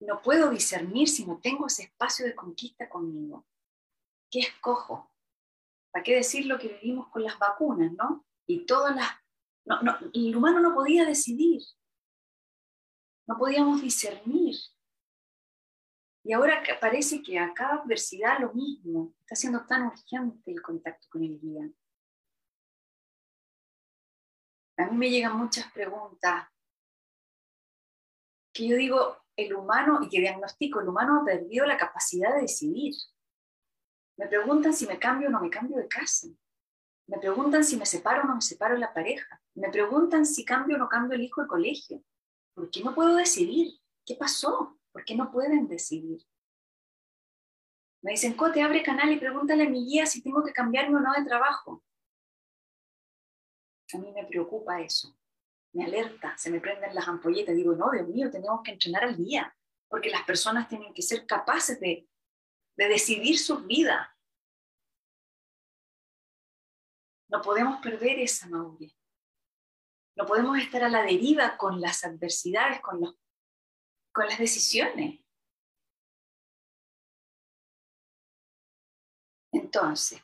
[0.01, 3.45] No puedo discernir si no tengo ese espacio de conquista conmigo.
[4.33, 5.11] ¿qué escojo?
[5.91, 8.25] ¿Para qué decir lo que vivimos con las vacunas, no?
[8.47, 9.07] Y todas las...
[9.65, 11.61] No, no, el humano no podía decidir,
[13.27, 14.55] no podíamos discernir.
[16.23, 21.07] Y ahora parece que a cada adversidad lo mismo, está siendo tan urgente el contacto
[21.09, 21.69] con el guía.
[24.77, 26.47] A mí me llegan muchas preguntas
[28.53, 32.41] que yo digo, el humano, y que diagnostico, el humano ha perdido la capacidad de
[32.41, 32.93] decidir.
[34.17, 36.27] Me preguntan si me cambio o no me cambio de casa.
[37.07, 39.41] Me preguntan si me separo o no me separo de la pareja.
[39.55, 42.03] Me preguntan si cambio o no cambio el hijo de colegio.
[42.53, 43.79] ¿Por qué no puedo decidir?
[44.05, 44.77] ¿Qué pasó?
[44.93, 46.25] ¿Por qué no pueden decidir?
[48.01, 51.01] Me dicen, Cote, abre canal y pregúntale a mi guía si tengo que cambiarme o
[51.01, 51.83] no de trabajo.
[53.93, 55.17] A mí me preocupa eso.
[55.73, 57.55] Me alerta, se me prenden las ampolletas.
[57.55, 59.53] Digo, no, Dios mío, tenemos que entrenar al guía,
[59.89, 62.07] porque las personas tienen que ser capaces de
[62.75, 64.17] de decidir su vida.
[67.29, 68.95] No podemos perder esa madurez.
[70.15, 73.15] No podemos estar a la deriva con las adversidades, con, los,
[74.13, 75.19] con las decisiones.
[79.51, 80.21] Entonces,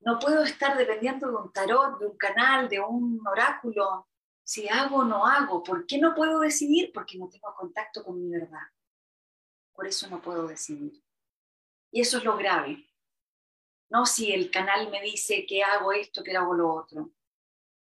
[0.00, 4.08] no puedo estar dependiendo de un tarot, de un canal, de un oráculo,
[4.42, 5.62] si hago o no hago.
[5.62, 6.90] ¿Por qué no puedo decidir?
[6.92, 8.66] Porque no tengo contacto con mi verdad
[9.78, 11.00] por eso no puedo decidir.
[11.92, 12.84] Y eso es lo grave.
[13.90, 17.12] No si el canal me dice que hago esto, que hago lo otro.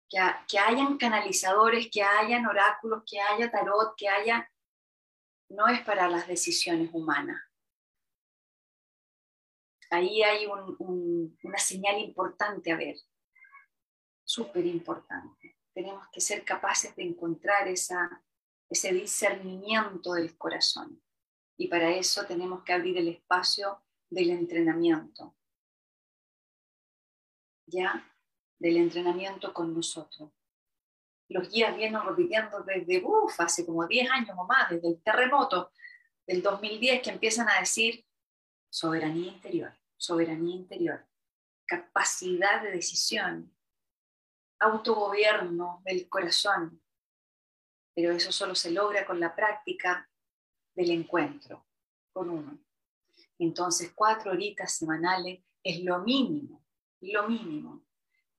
[0.10, 4.52] Que, hayan canalizadores, que hayan oráculos, que haya tarot, que haya...
[5.50, 7.41] No es para las decisiones humanas.
[9.91, 10.45] Ahí hay
[10.78, 12.95] una señal importante a ver,
[14.24, 15.58] súper importante.
[15.74, 21.02] Tenemos que ser capaces de encontrar ese discernimiento del corazón.
[21.58, 25.36] Y para eso tenemos que abrir el espacio del entrenamiento.
[27.65, 28.09] ¿Ya?
[28.60, 30.30] Del entrenamiento con nosotros.
[31.30, 33.04] Los guías vienen repitiendo desde,
[33.38, 35.72] hace como 10 años o más, desde el terremoto
[36.28, 38.06] del 2010, que empiezan a decir
[38.69, 41.06] soberanía interior, soberanía interior,
[41.65, 43.56] capacidad de decisión,
[44.60, 46.82] autogobierno del corazón.
[47.95, 50.10] Pero eso solo se logra con la práctica
[50.76, 51.65] del encuentro
[52.12, 52.60] con uno.
[53.38, 56.63] Entonces, cuatro horitas semanales es lo mínimo,
[57.02, 57.88] lo mínimo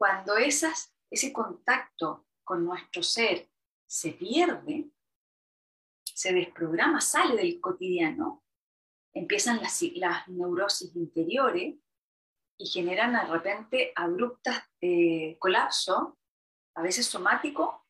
[0.01, 3.51] cuando ese contacto con nuestro ser
[3.87, 4.89] se pierde,
[6.03, 8.43] se desprograma, sale del cotidiano,
[9.13, 9.83] empiezan las,
[10.29, 11.75] neurosis interiores
[12.57, 16.19] y generan de repente abruptas de colapso,
[16.77, 17.87] a veces somático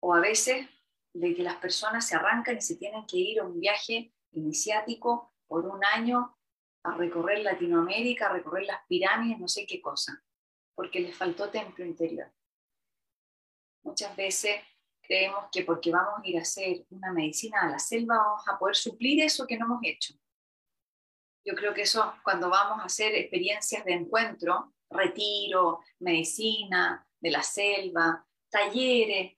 [0.00, 0.68] o a veces
[1.12, 5.34] de que las personas se arrancan y se tienen que ir a un viaje iniciático
[5.48, 6.38] por un año
[6.84, 10.22] a recorrer Latinoamérica, a recorrer las pirámides, no sé qué cosa
[10.78, 12.32] porque les faltó templo interior.
[13.82, 14.60] Muchas veces
[15.02, 18.56] creemos que porque vamos a ir a hacer una medicina a la selva vamos a
[18.56, 20.14] poder suplir eso que no hemos hecho.
[21.44, 27.42] Yo creo que eso cuando vamos a hacer experiencias de encuentro, retiro, medicina de la
[27.42, 29.36] selva, talleres,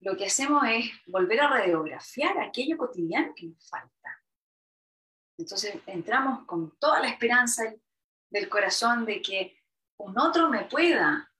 [0.00, 4.24] lo que hacemos es volver a radiografiar aquello cotidiano que nos falta.
[5.36, 7.74] Entonces entramos con toda la esperanza
[8.30, 9.57] del corazón de que
[9.98, 11.30] un otro me pueda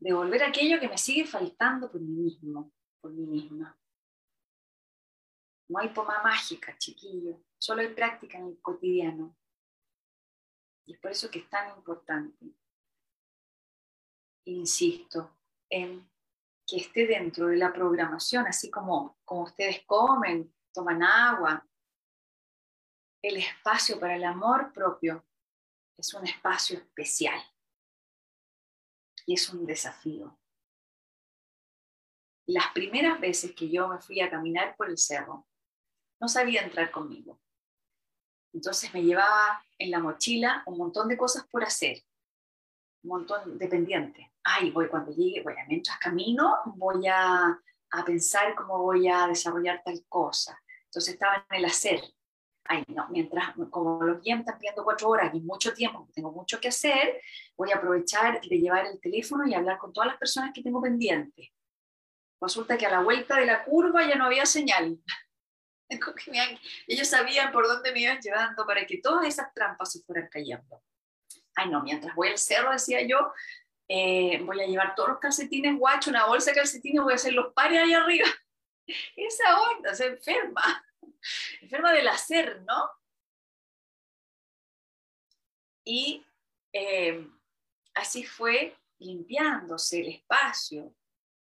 [0.00, 3.78] devolver aquello que me sigue faltando por mí mismo, por mí misma.
[5.68, 9.36] No hay poma mágica, chiquillo, solo hay práctica en el cotidiano.
[10.84, 12.52] Y es por eso que es tan importante,
[14.46, 15.38] insisto,
[15.70, 16.10] en
[16.66, 21.64] que esté dentro de la programación, así como, como ustedes comen, toman agua,
[23.22, 25.24] el espacio para el amor propio
[25.96, 27.40] es un espacio especial
[29.26, 30.38] y es un desafío.
[32.46, 35.46] Las primeras veces que yo me fui a caminar por el cerro,
[36.20, 37.40] no sabía entrar conmigo.
[38.52, 42.02] Entonces me llevaba en la mochila un montón de cosas por hacer,
[43.02, 44.26] un montón de pendientes.
[44.44, 47.58] Ay, voy cuando llegue, bueno, mientras camino voy a,
[47.90, 50.60] a pensar cómo voy a desarrollar tal cosa.
[50.86, 52.02] Entonces estaba en el hacer,
[52.64, 56.60] ay, no, mientras, como los guías están pidiendo cuatro horas y mucho tiempo, tengo mucho
[56.60, 57.20] que hacer,
[57.56, 60.80] voy a aprovechar de llevar el teléfono y hablar con todas las personas que tengo
[60.80, 61.50] pendientes.
[62.40, 64.98] Resulta que a la vuelta de la curva ya no había señal.
[66.86, 70.82] Ellos sabían por dónde me iban llevando para que todas esas trampas se fueran cayendo.
[71.54, 73.32] Ay, no, mientras voy al cerro, decía yo,
[73.88, 77.34] eh, voy a llevar todos los calcetines guacho, una bolsa de calcetines, voy a hacer
[77.34, 78.26] los pares ahí arriba.
[79.16, 80.84] Esa onda se enferma
[81.60, 82.90] enferma del hacer, ¿no?
[85.84, 86.24] Y
[86.72, 87.28] eh,
[87.94, 90.94] así fue limpiándose el espacio.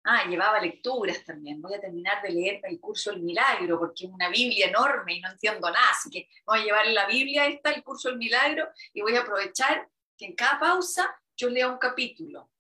[0.03, 1.61] Ah, llevaba lecturas también.
[1.61, 5.21] Voy a terminar de leer el curso del milagro porque es una Biblia enorme y
[5.21, 5.91] no entiendo nada.
[5.91, 9.21] Así que voy a llevar la Biblia esta, el curso del milagro, y voy a
[9.21, 12.51] aprovechar que en cada pausa yo lea un capítulo.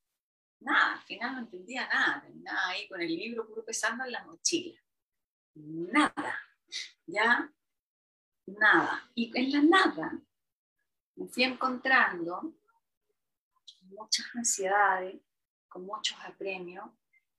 [0.60, 2.20] Nada, al final no entendía nada.
[2.20, 4.78] Terminaba ahí con el libro puro pesando en la mochila.
[5.54, 6.49] Nada
[7.11, 7.53] ya
[8.46, 9.11] nada.
[9.14, 10.20] Y en la nada
[11.16, 12.55] me fui encontrando
[13.83, 15.20] muchas ansiedades,
[15.68, 16.85] con muchos apremios,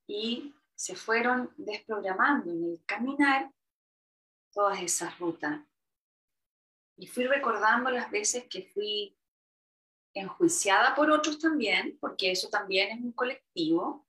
[0.07, 3.51] y se fueron desprogramando en el caminar
[4.51, 5.61] todas esas rutas.
[6.97, 9.17] Y fui recordando las veces que fui
[10.13, 14.05] enjuiciada por otros también, porque eso también es un colectivo,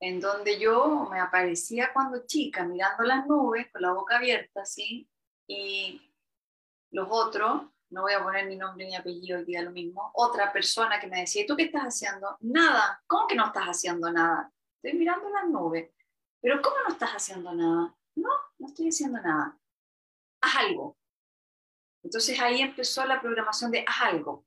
[0.00, 5.08] en donde yo me aparecía cuando chica mirando las nubes con la boca abierta, así,
[5.46, 6.12] y
[6.90, 11.00] los otros, no voy a poner ni nombre ni apellido, y lo mismo, otra persona
[11.00, 12.36] que me decía, ¿tú qué estás haciendo?
[12.40, 14.52] Nada, ¿cómo que no estás haciendo nada?
[14.82, 15.90] Estoy mirando las nubes,
[16.40, 17.96] pero ¿cómo no estás haciendo nada?
[18.16, 19.58] No, no estoy haciendo nada.
[20.40, 20.96] Haz algo.
[22.02, 24.44] Entonces ahí empezó la programación de haz algo.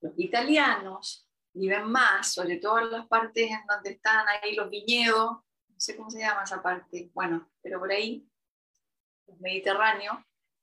[0.00, 1.27] Los italianos
[1.58, 5.96] viven más, sobre todo en las partes en donde están ahí los viñedos, no sé
[5.96, 8.28] cómo se llama esa parte, bueno, pero por ahí,
[9.26, 10.18] los mediterráneos,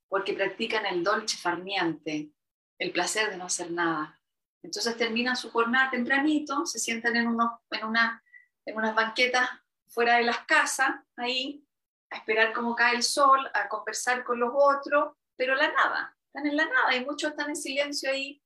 [0.08, 2.32] porque practican el dolce farniente,
[2.80, 4.20] el placer de no hacer nada.
[4.64, 8.24] Entonces terminan su jornada tempranito, se sientan en, unos, en, una,
[8.66, 9.50] en unas banquetas
[9.88, 11.66] fuera de las casas, ahí,
[12.10, 16.48] a esperar cómo cae el sol, a conversar con los otros, pero la nada, están
[16.48, 18.42] en la nada y muchos están en silencio ahí,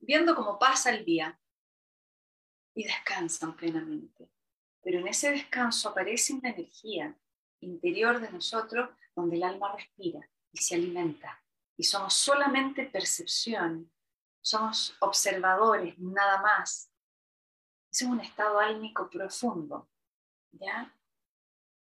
[0.00, 1.38] viendo cómo pasa el día.
[2.74, 4.30] Y descansan plenamente.
[4.82, 7.16] Pero en ese descanso aparece una energía
[7.60, 10.20] interior de nosotros donde el alma respira
[10.52, 11.42] y se alimenta.
[11.76, 13.90] Y somos solamente percepción,
[14.42, 16.90] somos observadores, nada más.
[17.90, 19.90] Es un estado álmico profundo,
[20.52, 20.94] ¿ya?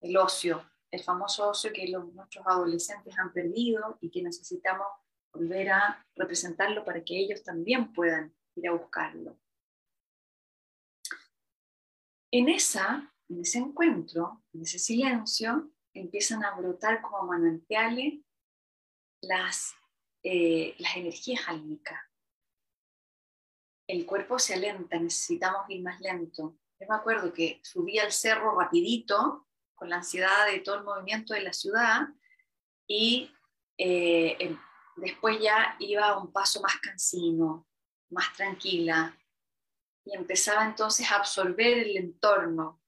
[0.01, 4.87] El ocio, el famoso ocio que los, nuestros adolescentes han perdido y que necesitamos
[5.33, 9.39] volver a representarlo para que ellos también puedan ir a buscarlo.
[12.33, 18.20] En, esa, en ese encuentro, en ese silencio, empiezan a brotar como manantiales
[19.22, 19.74] las,
[20.22, 22.01] eh, las energías álmicas
[23.91, 26.57] el cuerpo se alenta, necesitamos ir más lento.
[26.78, 31.35] Yo me acuerdo que subí al cerro rapidito, con la ansiedad de todo el movimiento
[31.35, 32.09] de la ciudad,
[32.87, 33.31] y
[33.78, 34.59] eh, em,
[34.97, 37.66] después ya iba a un paso más cansino,
[38.11, 39.16] más tranquila,
[40.05, 42.80] y empezaba entonces a absorber el entorno,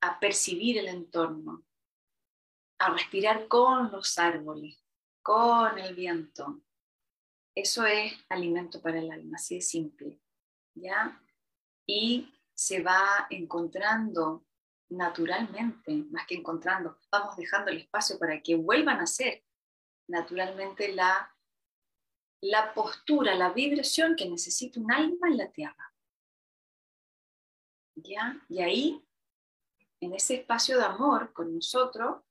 [0.00, 1.64] a percibir el entorno,
[2.78, 4.84] a respirar con los árboles,
[5.22, 6.62] con el viento,
[7.56, 10.20] eso es alimento para el alma, así de simple,
[10.74, 11.18] ¿ya?
[11.86, 14.44] Y se va encontrando
[14.90, 19.42] naturalmente, más que encontrando, vamos dejando el espacio para que vuelvan a ser
[20.06, 21.34] naturalmente la,
[22.42, 25.85] la postura, la vibración que necesita un alma en la tierra.
[27.96, 28.40] ¿Ya?
[28.48, 29.04] Y ahí,
[30.00, 32.22] en ese espacio de amor con nosotros,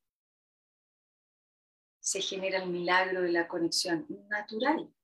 [1.99, 4.95] se genera el milagro de la conexión natural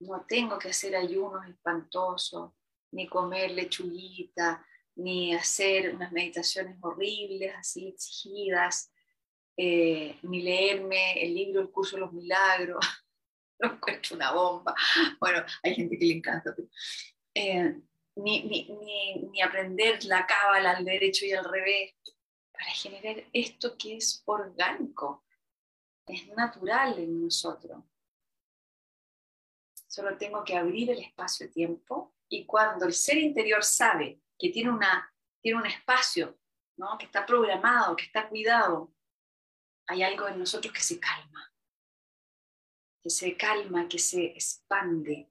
[0.00, 2.52] no tengo que hacer ayunos espantosos,
[2.92, 4.66] ni comer lechuguita,
[4.96, 8.92] ni hacer unas meditaciones horribles, así exigidas,
[9.56, 12.78] eh, ni leerme el libro El curso de los milagros,
[13.58, 14.74] lo encuentro una bomba.
[15.20, 16.54] Bueno, hay gente que le encanta.
[17.34, 17.80] Eh,
[18.22, 21.94] ni, ni, aprender la cábala al derecho y al revés,
[22.52, 25.24] para generar esto que es orgánico,
[26.06, 27.82] es natural en nosotros.
[29.86, 35.12] Solo tengo que abrir el espacio-tiempo y cuando el ser interior sabe que tiene, una,
[35.40, 36.38] tiene un espacio,
[36.76, 36.96] ¿no?
[36.98, 38.94] que está programado, que está cuidado,
[39.86, 41.52] hay algo en nosotros que se calma,
[43.02, 45.30] que se calma, que se expande,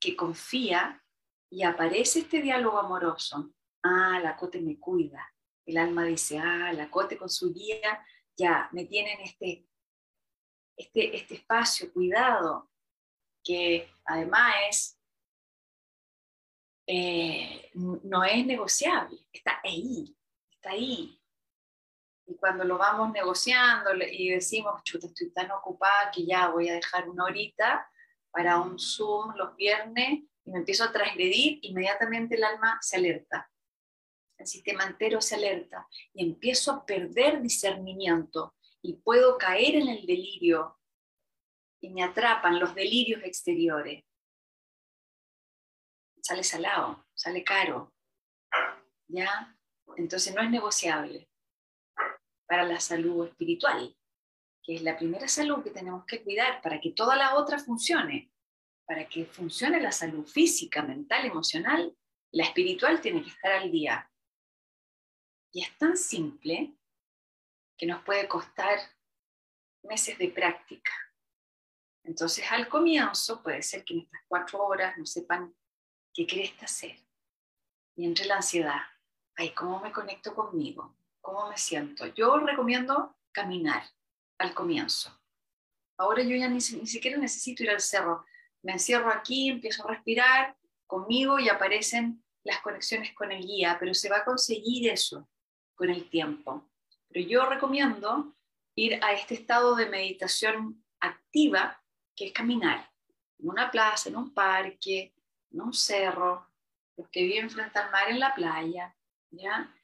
[0.00, 1.04] que confía
[1.50, 3.52] y aparece este diálogo amoroso.
[3.82, 5.34] Ah, la cote me cuida.
[5.66, 9.66] El alma dice, ah, la cote con su guía ya me tienen este,
[10.76, 12.70] este, este espacio cuidado,
[13.44, 15.00] que además es,
[16.86, 20.16] eh, no es negociable, está ahí,
[20.50, 21.20] está ahí.
[22.26, 26.74] Y cuando lo vamos negociando y decimos, chuta, estoy tan ocupada que ya voy a
[26.74, 27.90] dejar una horita
[28.30, 33.48] para un Zoom los viernes y me empiezo a transgredir, inmediatamente el alma se alerta.
[34.36, 40.04] El sistema entero se alerta y empiezo a perder discernimiento y puedo caer en el
[40.06, 40.76] delirio
[41.80, 44.04] y me atrapan los delirios exteriores.
[46.20, 47.94] Sale salado, sale caro.
[49.06, 49.56] ¿Ya?
[49.96, 51.30] Entonces no es negociable
[52.46, 53.96] para la salud espiritual,
[54.64, 58.32] que es la primera salud que tenemos que cuidar para que toda la otra funcione.
[58.90, 61.96] Para que funcione la salud física, mental, emocional,
[62.32, 64.10] la espiritual tiene que estar al día.
[65.52, 66.74] Y es tan simple
[67.78, 68.80] que nos puede costar
[69.84, 70.90] meses de práctica.
[72.02, 75.54] Entonces, al comienzo puede ser que en estas cuatro horas no sepan
[76.12, 76.98] qué crees hacer.
[77.94, 78.80] Y entre la ansiedad,
[79.36, 80.98] ay, ¿cómo me conecto conmigo?
[81.20, 82.08] ¿Cómo me siento?
[82.08, 83.84] Yo recomiendo caminar
[84.38, 85.16] al comienzo.
[85.96, 88.26] Ahora yo ya ni siquiera necesito ir al cerro.
[88.62, 90.56] Me encierro aquí, empiezo a respirar
[90.86, 95.28] conmigo y aparecen las conexiones con el guía, pero se va a conseguir eso
[95.74, 96.68] con el tiempo.
[97.08, 98.34] Pero yo recomiendo
[98.74, 101.82] ir a este estado de meditación activa
[102.14, 102.90] que es caminar
[103.38, 105.14] en una plaza, en un parque,
[105.50, 106.46] en un cerro,
[106.96, 108.94] los que viven frente al mar en la playa,
[109.30, 109.74] ¿ya?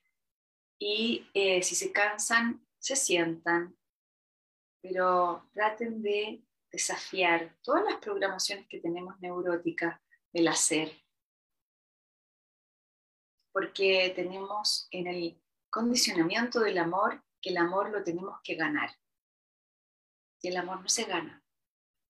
[0.79, 3.75] Y eh, si se cansan, se sientan,
[4.83, 6.46] pero traten de
[6.77, 9.99] desafiar todas las programaciones que tenemos neuróticas
[10.31, 10.93] del hacer,
[13.51, 18.91] porque tenemos en el condicionamiento del amor que el amor lo tenemos que ganar.
[20.43, 21.43] Y el amor no se gana,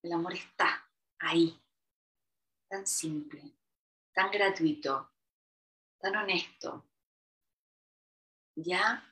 [0.03, 0.85] el amor está
[1.19, 1.63] ahí,
[2.69, 3.41] tan simple.
[4.13, 5.13] tan gratuito,
[5.99, 6.89] tan honesto.
[8.55, 9.03] ¿Ya?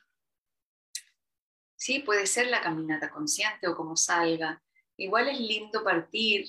[1.76, 4.60] Sí, puede ser la caminata consciente o como salga.
[4.96, 6.46] Igual es lindo partir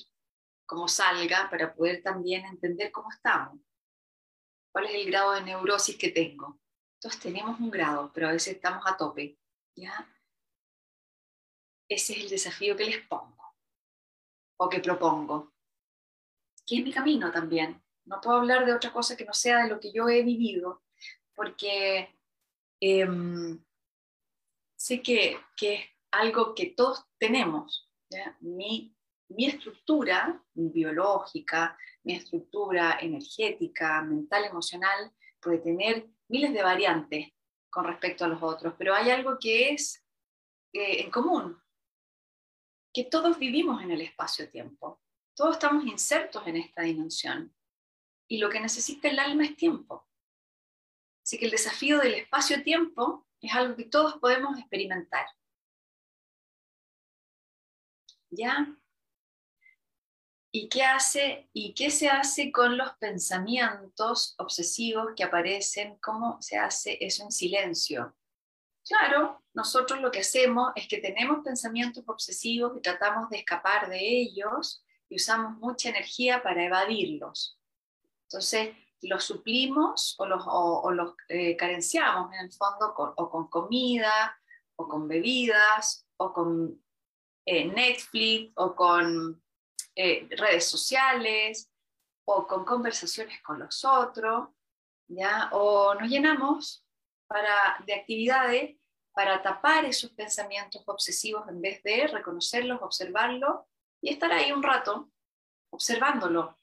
[0.65, 3.59] como salga para poder también entender cómo estamos.
[4.71, 6.59] ¿Cuál es el grado de neurosis que tengo?
[6.95, 9.37] Entonces tenemos un grado, pero a veces estamos a tope.
[9.75, 10.07] ¿ya?
[11.89, 13.55] Ese es el desafío que les pongo
[14.59, 15.53] o que propongo.
[16.65, 17.81] Que es mi camino también.
[18.05, 20.83] No puedo hablar de otra cosa que no sea de lo que yo he vivido,
[21.33, 22.17] porque
[22.79, 23.63] em,
[24.77, 27.86] sé que, que, es algo que todos tenemos.
[28.39, 28.95] Mi,
[29.29, 37.27] estructura biológica, mi estructura energética, mental, emocional, puede tener miles de variantes
[37.69, 40.05] con respecto a los otros, pero hay algo que es
[40.73, 41.61] eh, en común,
[42.93, 45.01] que todos vivimos en el espacio-tiempo,
[45.35, 47.53] todos estamos insertos en esta dimensión
[48.27, 50.07] y lo que necesita el alma es tiempo.
[51.23, 55.27] Así que el desafío del espacio-tiempo es algo que todos podemos experimentar.
[58.29, 58.75] ¿Ya?
[60.51, 65.97] ¿Y qué hace y qué se hace con los pensamientos obsesivos que aparecen?
[65.99, 68.15] ¿Cómo se hace eso en silencio?
[68.87, 73.99] Claro, nosotros lo que hacemos es que tenemos pensamientos obsesivos y tratamos de escapar de
[73.99, 77.59] ellos y usamos mucha energía para evadirlos.
[78.23, 84.37] Entonces, los suplimos o los, o, los eh, carenciamos en el fondo o con comida,
[84.75, 86.81] o con bebidas, o con
[87.47, 89.41] eh, Netflix, o con
[89.95, 91.71] eh, redes sociales,
[92.25, 94.49] o con conversaciones con los otros,
[95.07, 95.49] ¿ya?
[95.53, 96.85] o nos llenamos
[97.25, 98.77] para, de actividades
[99.13, 103.61] para tapar esos pensamientos obsesivos en vez de reconocerlos, observarlos
[104.01, 105.09] y estar ahí un rato
[105.71, 106.59] observándolo.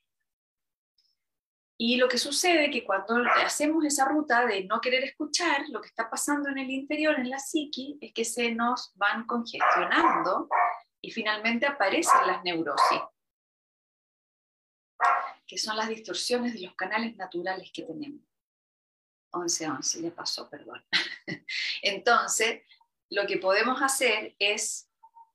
[1.77, 5.81] Y lo que sucede es que cuando hacemos esa ruta de no querer escuchar lo
[5.81, 10.49] que está pasando en el interior, en la psiqui, es que se nos van congestionando
[11.01, 13.01] y finalmente aparecen las neurosis,
[15.47, 18.23] que son las distorsiones de los canales naturales que tenemos.
[19.33, 20.85] 11, 11, ya pasó, perdón.
[21.83, 22.63] Entonces,
[23.11, 24.89] lo que podemos hacer es,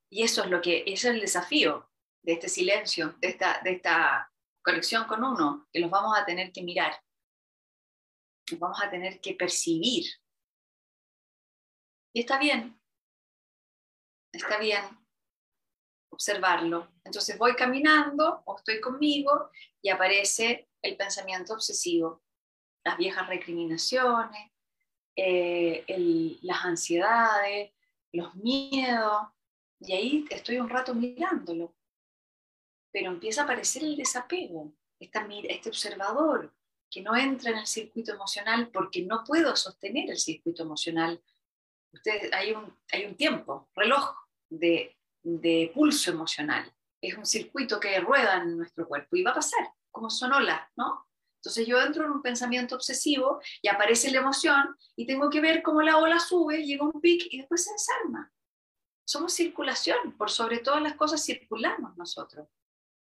[0.09, 1.91] y eso es lo que es el desafío
[2.23, 4.28] de este silencio, de esta, de esta
[4.70, 6.93] conexión con uno, que los vamos a tener que mirar,
[8.51, 10.05] los vamos a tener que percibir.
[12.13, 12.80] Y está bien,
[14.32, 14.84] está bien
[16.11, 16.91] observarlo.
[17.03, 19.49] Entonces voy caminando o estoy conmigo
[19.82, 22.22] y aparece el pensamiento obsesivo,
[22.84, 24.51] las viejas recriminaciones,
[25.15, 27.72] eh, las ansiedades,
[28.11, 29.28] los miedos,
[29.80, 31.76] y ahí estoy un rato mirándolo.
[32.91, 36.53] Pero empieza a aparecer el desapego, este observador
[36.89, 41.21] que no entra en el circuito emocional porque no puedo sostener el circuito emocional.
[41.93, 44.15] Usted, hay, un, hay un tiempo, reloj
[44.49, 46.71] de, de pulso emocional.
[47.01, 50.67] Es un circuito que rueda en nuestro cuerpo y va a pasar, como son olas,
[50.75, 51.05] ¿no?
[51.35, 55.61] Entonces yo entro en un pensamiento obsesivo y aparece la emoción y tengo que ver
[55.61, 58.33] cómo la ola sube, llega un pic y después se desarma.
[59.05, 62.47] Somos circulación, por sobre todas las cosas circulamos nosotros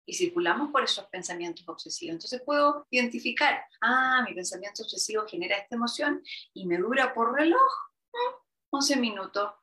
[0.06, 2.14] y circulamos por esos pensamientos obsesivos.
[2.14, 7.72] Entonces puedo identificar, ah, mi pensamiento obsesivo genera esta emoción y me dura por reloj
[8.70, 9.54] 11 minutos.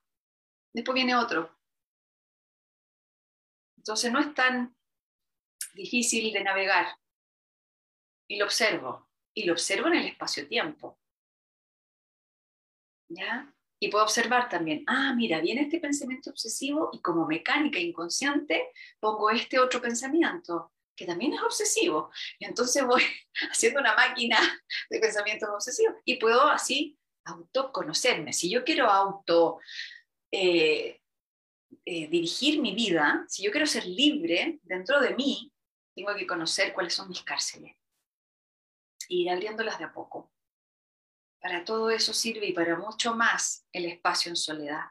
[0.73, 1.57] Después viene otro.
[3.77, 4.77] Entonces no es tan
[5.75, 6.97] difícil de navegar
[8.29, 10.99] y lo observo, y lo observo en el espacio-tiempo.
[13.09, 13.53] ¿Ya?
[13.83, 18.69] Y puedo observar también, ah, mira, viene este pensamiento obsesivo y como mecánica inconsciente
[19.01, 22.13] pongo este otro pensamiento, que también es obsesivo.
[22.39, 23.03] Y entonces voy
[23.51, 24.39] haciendo una máquina
[24.89, 28.33] de pensamientos obsesivos y puedo así autoconocerme.
[28.33, 29.59] Si yo quiero auto
[30.31, 31.01] eh,
[31.85, 35.53] eh, dirigir mi vida, si yo quiero ser libre dentro de mí,
[35.93, 37.75] tengo que conocer cuáles son mis cárceles
[39.09, 40.32] ir abriéndolas de a poco.
[41.43, 44.85] Para todo eso sirve y para mucho más el espacio en soledad.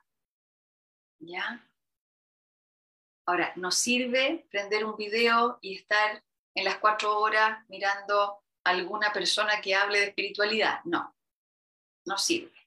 [1.19, 1.67] ¿Ya?
[3.25, 6.23] Ahora, ¿nos sirve prender un video y estar
[6.55, 10.83] en las cuatro horas mirando a alguna persona que hable de espiritualidad?
[10.83, 11.15] No,
[12.05, 12.57] no sirve.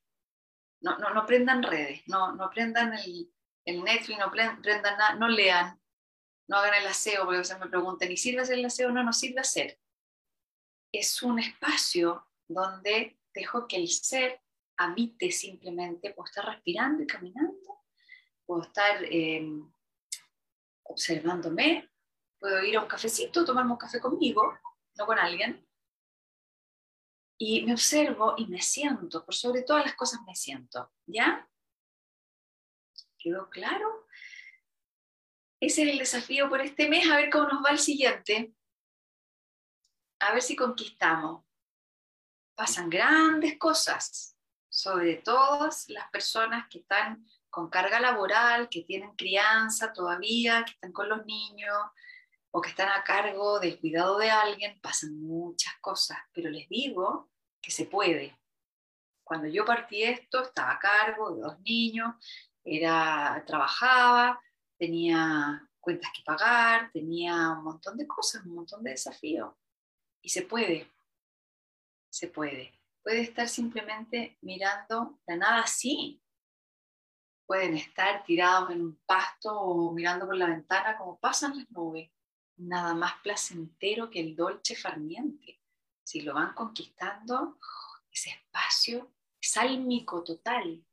[0.81, 3.33] No, no, no prendan redes, no, no prendan el,
[3.65, 5.81] el Netflix, no prendan nada, no lean,
[6.49, 8.91] no hagan el aseo, porque a veces me preguntan, ¿y sirve hacer el aseo?
[8.91, 9.79] No, no sirve hacer
[10.95, 14.41] es un espacio donde dejo que el ser
[14.77, 17.85] habite simplemente, puedo estar respirando y caminando,
[18.47, 19.71] puedo estar em,
[20.85, 21.91] observándome,
[22.39, 24.59] puedo ir a un cafecito, tomarme un café conmigo,
[24.97, 25.67] no con alguien,
[27.39, 31.49] y me observo y me siento, por sobre todas las cosas me siento, ¿ya?
[33.19, 34.07] ¿Quedó claro?
[35.61, 38.55] Ese es el desafío por este mes, a ver cómo nos va el siguiente.
[40.21, 41.45] A ver si conquistamos.
[42.55, 44.37] Pasan grandes cosas,
[44.69, 50.93] sobre todo las personas que están con carga laboral, que tienen crianza todavía, que están
[50.93, 51.77] con los niños
[52.51, 57.31] o que están a cargo del cuidado de alguien, pasan muchas cosas, pero les digo
[57.61, 58.39] que se puede.
[59.25, 62.15] Cuando yo partí esto, estaba a cargo de dos niños,
[62.63, 64.41] era, trabajaba,
[64.79, 69.55] tenía cuentas que pagar, tenía un montón de cosas, un montón de desafíos.
[70.23, 70.94] Y se puede,
[72.15, 72.73] se puede.
[73.03, 76.23] Puede estar simplemente mirando la nada así.
[77.45, 82.11] Pueden estar tirados en un pasto o mirando por la ventana como pasan las nubes.
[82.57, 85.61] Nada más placentero que el dolce farniente.
[86.05, 87.59] Si lo van conquistando,
[88.13, 90.87] ese espacio sálmico total.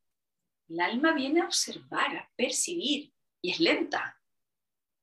[0.68, 4.20] El alma viene a observar, a percibir, y es lenta.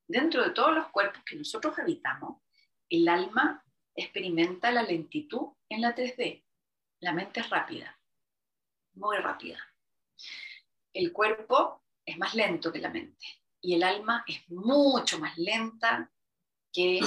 [0.09, 2.43] Dentro de todos los cuerpos que nosotros habitamos,
[2.89, 3.65] el alma
[4.03, 6.45] experimenta la lentitud en la 3D.
[7.01, 7.99] La mente es rápida,
[8.95, 9.59] muy rápida.
[10.93, 13.27] El cuerpo es más lento que la mente
[13.61, 16.11] y el alma es mucho más lenta
[16.73, 17.01] que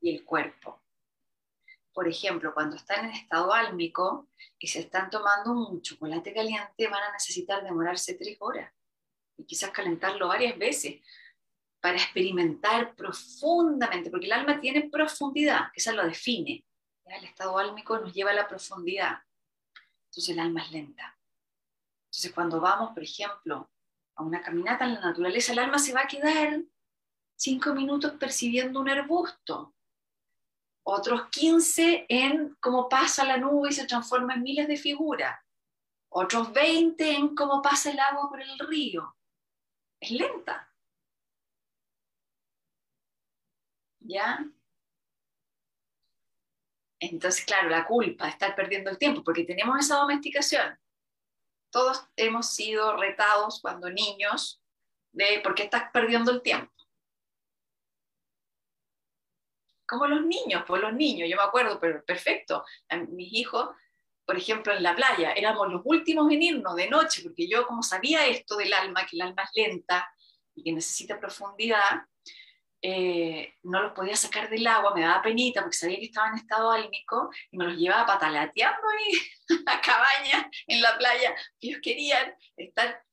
[0.00, 0.82] y el cuerpo.
[1.92, 7.02] Por ejemplo, cuando están en estado álmico y se están tomando un chocolate caliente, van
[7.02, 8.72] a necesitar demorarse tres horas
[9.36, 11.00] y quizás calentarlo varias veces
[11.80, 16.64] para experimentar profundamente, porque el alma tiene profundidad, esa lo define.
[17.06, 19.18] El estado álmico nos lleva a la profundidad.
[20.06, 21.18] Entonces el alma es lenta.
[22.06, 23.70] Entonces cuando vamos, por ejemplo,
[24.14, 26.62] a una caminata en la naturaleza, el alma se va a quedar
[27.36, 29.74] cinco minutos percibiendo un arbusto,
[30.82, 35.40] otros 15 en cómo pasa la nube y se transforma en miles de figuras,
[36.10, 39.16] otros 20 en cómo pasa el agua por el río.
[40.00, 40.69] Es lenta.
[44.10, 44.44] ¿Ya?
[46.98, 50.78] Entonces, claro, la culpa estar perdiendo el tiempo, porque tenemos esa domesticación.
[51.70, 54.60] Todos hemos sido retados cuando niños
[55.12, 56.72] de por qué estás perdiendo el tiempo.
[59.90, 62.64] como los niños, pues los niños, yo me acuerdo, pero perfecto,
[63.08, 63.70] mis hijos,
[64.24, 67.82] por ejemplo, en la playa, éramos los últimos en irnos de noche, porque yo como
[67.82, 70.08] sabía esto del alma, que el alma es lenta
[70.54, 72.06] y que necesita profundidad,
[72.82, 76.36] eh, no los podía sacar del agua, me daba penita porque sabía que estaba en
[76.36, 79.18] estado álmico y me los llevaba pataleteando ahí
[79.66, 83.04] la cabaña, en la playa, ellos querían estar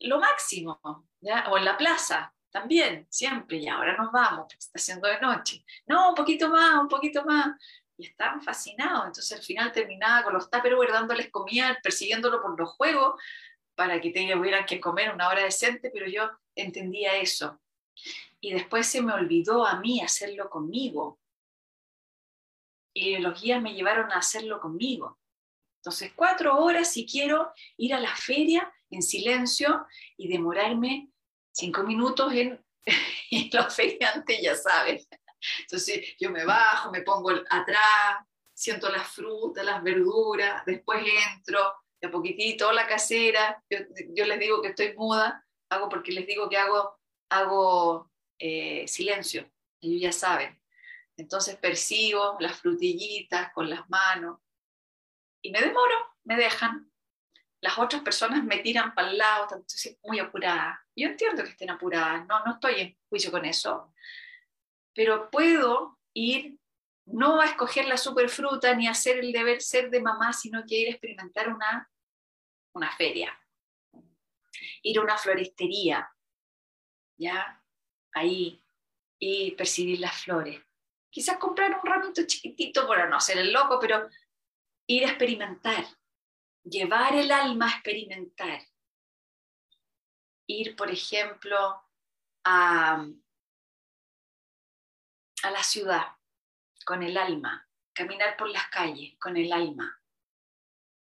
[0.00, 0.80] lo máximo,
[1.20, 1.46] ¿ya?
[1.50, 5.64] o en la plaza, también, siempre, y ahora nos vamos, porque está haciendo de noche.
[5.86, 7.48] No, un poquito más, un poquito más.
[7.96, 12.70] Y estaban fascinados, entonces al final terminaba con los tupperware dándoles comida, persiguiéndolo por los
[12.70, 13.20] juegos,
[13.74, 17.60] para que tuvieran que comer una hora decente, pero yo entendía eso.
[18.44, 21.18] Y después se me olvidó a mí hacerlo conmigo.
[22.92, 25.18] Y los guías me llevaron a hacerlo conmigo.
[25.78, 29.86] Entonces, cuatro horas si quiero ir a la feria en silencio
[30.18, 31.08] y demorarme
[31.52, 32.62] cinco minutos en,
[33.54, 35.08] los feriantes, ya sabes.
[35.60, 41.02] Entonces yo me bajo, me pongo atrás, siento las frutas, las verduras, después
[41.34, 41.60] entro,
[41.98, 46.50] de a poquitito, la casera, yo, les digo que estoy muda, hago porque les digo
[46.50, 46.98] que hago,
[47.30, 48.10] hago
[48.46, 50.60] eh, silencio, ellos ya saben.
[51.16, 54.38] Entonces percibo las frutillitas con las manos
[55.40, 56.92] y me demoro, me dejan,
[57.62, 60.78] las otras personas me tiran para el lado, estoy muy apurada.
[60.94, 63.94] Yo entiendo que estén apuradas, no, no estoy en juicio con eso,
[64.94, 66.58] pero puedo ir
[67.06, 70.80] no a escoger la superfruta ni a hacer el deber ser de mamá, sino que
[70.80, 71.90] ir a experimentar una,
[72.74, 73.38] una feria,
[74.82, 76.10] ir a una floristería,
[77.16, 77.63] ¿ya?
[78.14, 78.62] Ahí,
[79.18, 80.62] y percibir las flores.
[81.10, 84.08] Quizás comprar un ramito chiquitito para no hacer el loco, pero
[84.86, 85.84] ir a experimentar,
[86.62, 88.60] llevar el alma a experimentar.
[90.46, 91.82] Ir, por ejemplo,
[92.44, 93.06] a,
[95.42, 96.06] a la ciudad
[96.84, 100.00] con el alma, caminar por las calles con el alma,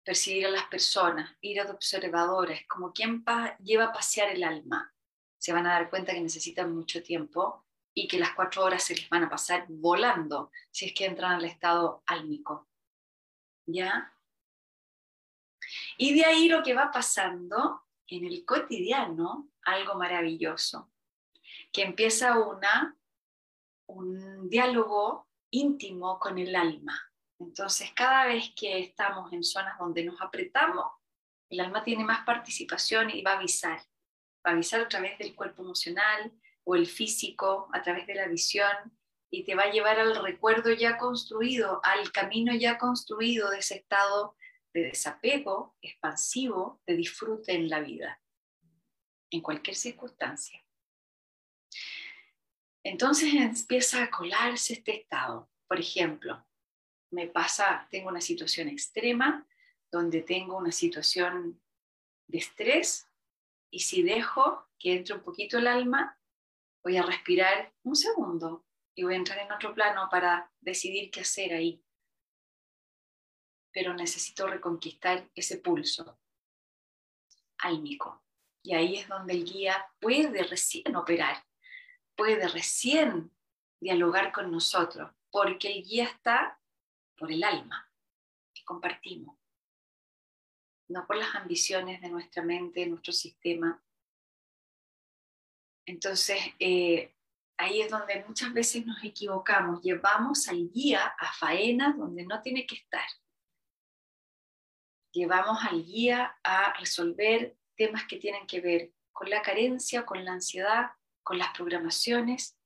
[0.04, 3.26] percibir a las personas, ir a observadores, como quien
[3.64, 4.95] lleva a pasear el alma.
[5.46, 8.96] Se van a dar cuenta que necesitan mucho tiempo y que las cuatro horas se
[8.96, 12.68] les van a pasar volando si es que entran al estado álmico.
[13.68, 14.12] ¿Ya?
[16.00, 20.92] Y de ahí lo que va pasando en el cotidiano, algo maravilloso,
[21.72, 22.98] que empieza una,
[23.86, 27.00] un diálogo íntimo con el alma.
[27.38, 30.92] Entonces, cada vez que estamos en zonas donde nos apretamos,
[31.52, 33.80] el alma tiene más participación y va a avisar.
[34.46, 36.32] Avisar a través del cuerpo emocional
[36.64, 38.98] o el físico, a través de la visión,
[39.30, 43.76] y te va a llevar al recuerdo ya construido, al camino ya construido de ese
[43.76, 44.38] estado
[44.74, 48.22] de desapego expansivo, de disfrute en la vida,
[49.32, 50.64] en cualquier circunstancia.
[52.84, 55.50] Entonces empieza a colarse este estado.
[55.68, 56.46] Por ejemplo,
[57.12, 59.48] me pasa, tengo una situación extrema
[59.92, 61.62] donde tengo una situación
[62.28, 63.08] de estrés
[63.76, 66.18] y si dejo que entre un poquito el alma,
[66.82, 68.66] voy a respirar un segundo
[68.96, 71.84] y voy a entrar en otro plano para decidir qué hacer ahí.
[73.74, 76.22] Pero necesito reconquistar ese pulso
[77.58, 78.24] álmico.
[78.64, 81.46] Y ahí es donde el guía puede recién operar,
[82.16, 83.36] puede recién
[83.82, 86.62] dialogar con nosotros, porque el guía está
[87.18, 87.92] por el alma
[88.54, 89.38] que compartimos,
[90.88, 93.84] no por las ambiciones de nuestra mente, de nuestro sistema.
[95.86, 97.16] Entonces, eh,
[97.58, 102.66] ahí es donde muchas veces nos equivocamos, llevamos al guía a faenas donde no tiene
[102.66, 103.06] que estar.
[105.12, 110.34] Llevamos al guía a resolver temas que tienen que ver con la carencia, con la
[110.34, 110.92] ansiedad,
[111.24, 112.58] con las programaciones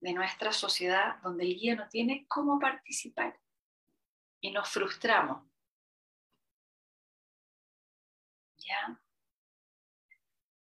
[0.00, 3.38] de nuestra sociedad, donde el guía no tiene cómo participar
[4.40, 5.51] y nos frustramos.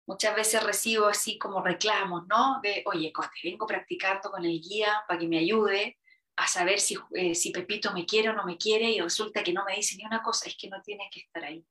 [0.07, 2.59] Muchas veces recibo así como reclamos, ¿no?
[2.61, 5.99] De, oye, Cote, vengo practicando con el guía para que me ayude
[6.35, 9.53] a saber si, eh, si Pepito me quiere o no me quiere y resulta que
[9.53, 11.63] no me dice ni una cosa, es que no tiene que estar ahí.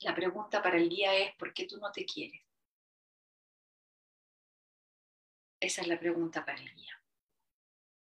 [0.00, 2.40] La pregunta para el guía es, ¿por qué tú no te quieres?
[5.60, 7.00] Esa es la pregunta para el guía.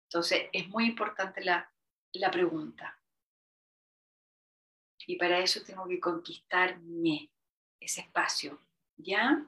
[0.10, 1.72] Entonces, es muy importante la,
[2.14, 3.00] la pregunta.
[5.08, 7.30] Y para eso tengo que conquistarme
[7.80, 8.60] ese espacio
[8.98, 9.46] ¿Ya?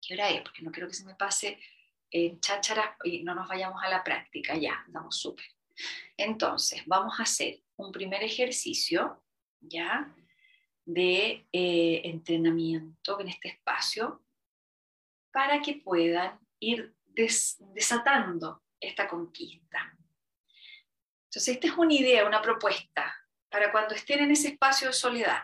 [0.00, 0.42] ¿Qué hora es?
[0.42, 1.58] Porque no quiero que se me pase
[2.10, 4.56] en cháchara y no nos vayamos a la práctica.
[4.56, 5.44] Ya, andamos súper.
[6.16, 9.22] Entonces, vamos a hacer un primer ejercicio,
[9.60, 10.14] ¿ya?
[10.84, 14.24] De eh, entrenamiento en este espacio
[15.30, 19.96] para que puedan ir desatando esta conquista.
[21.24, 23.14] Entonces, esta es una idea, una propuesta
[23.50, 25.42] para cuando estén en ese espacio de soledad.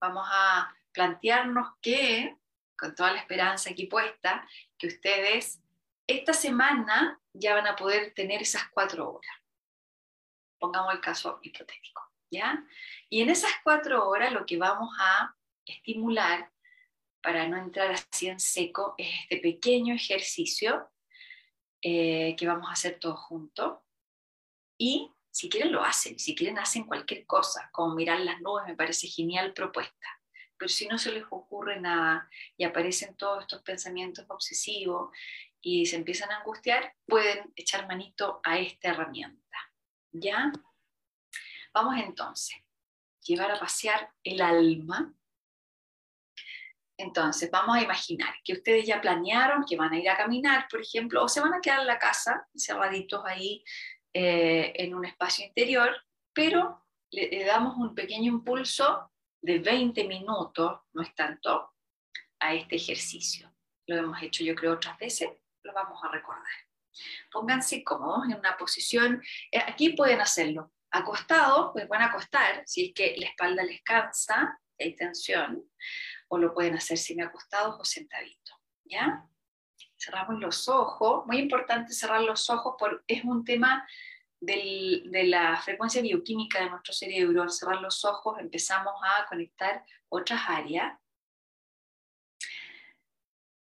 [0.00, 2.36] Vamos a plantearnos que,
[2.76, 4.46] con toda la esperanza aquí puesta,
[4.76, 5.60] que ustedes
[6.06, 9.36] esta semana ya van a poder tener esas cuatro horas.
[10.58, 12.64] Pongamos el caso hipotético, ¿ya?
[13.08, 16.50] Y en esas cuatro horas lo que vamos a estimular
[17.22, 20.90] para no entrar así en seco es este pequeño ejercicio
[21.82, 23.78] eh, que vamos a hacer todos juntos.
[24.78, 28.74] Y si quieren lo hacen, si quieren hacen cualquier cosa, como mirar las nubes, me
[28.74, 30.18] parece genial propuesta
[30.58, 35.16] pero si no se les ocurre nada y aparecen todos estos pensamientos obsesivos
[35.60, 39.56] y se empiezan a angustiar, pueden echar manito a esta herramienta.
[40.10, 40.52] ¿Ya?
[41.72, 42.56] Vamos entonces,
[43.22, 45.14] llevar a pasear el alma.
[46.96, 50.80] Entonces, vamos a imaginar que ustedes ya planearon que van a ir a caminar, por
[50.80, 53.62] ejemplo, o se van a quedar en la casa, cerraditos ahí
[54.20, 55.94] eh, en un espacio interior,
[56.32, 61.72] pero le damos un pequeño impulso de 20 minutos, no es tanto,
[62.40, 63.54] a este ejercicio.
[63.86, 65.28] Lo hemos hecho yo creo otras veces,
[65.62, 66.50] lo vamos a recordar.
[67.30, 72.94] Pónganse cómodos en una posición, eh, aquí pueden hacerlo acostado, pues pueden acostar si es
[72.94, 75.62] que la espalda les cansa, hay tensión,
[76.26, 79.24] o lo pueden hacer semi acostados o sentaditos, ¿ya?
[80.00, 83.86] Cerramos los ojos, muy importante cerrar los ojos, porque es un tema
[84.40, 90.40] de la frecuencia bioquímica de nuestro cerebro, al cerrar los ojos empezamos a conectar otras
[90.46, 90.96] áreas.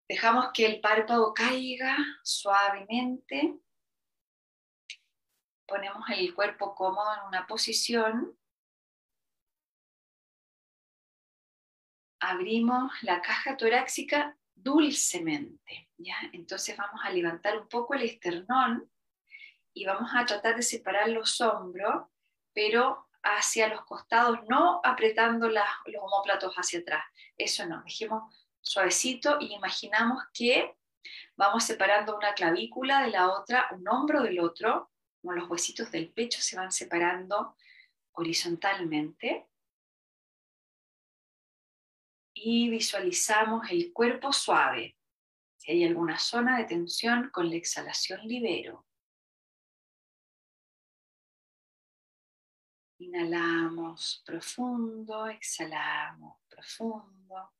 [0.07, 3.59] Dejamos que el párpado caiga suavemente.
[5.67, 8.37] Ponemos el cuerpo cómodo en una posición.
[12.21, 15.86] Abrimos la caja torácica dulcemente.
[15.97, 16.15] ¿Ya?
[16.33, 18.89] Entonces vamos a levantar un poco el esternón
[19.73, 22.07] y vamos a tratar de separar los hombros,
[22.53, 25.63] pero hacia los costados, no apretando los
[25.99, 27.03] homóplatos hacia atrás.
[27.37, 30.75] Eso no, dejemos suavecito y imaginamos que
[31.35, 34.91] vamos separando una clavícula de la otra, un hombro del otro,
[35.21, 37.55] como los huesitos del pecho se van separando
[38.13, 39.47] horizontalmente.
[42.33, 44.96] Y visualizamos el cuerpo suave.
[45.67, 48.87] Si hay alguna zona de tensión, con la exhalación libero.
[52.99, 57.53] Inhalamos profundo, exhalamos profundo.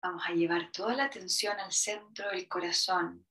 [0.00, 3.26] Vamos a llevar toda la atención al centro del corazón.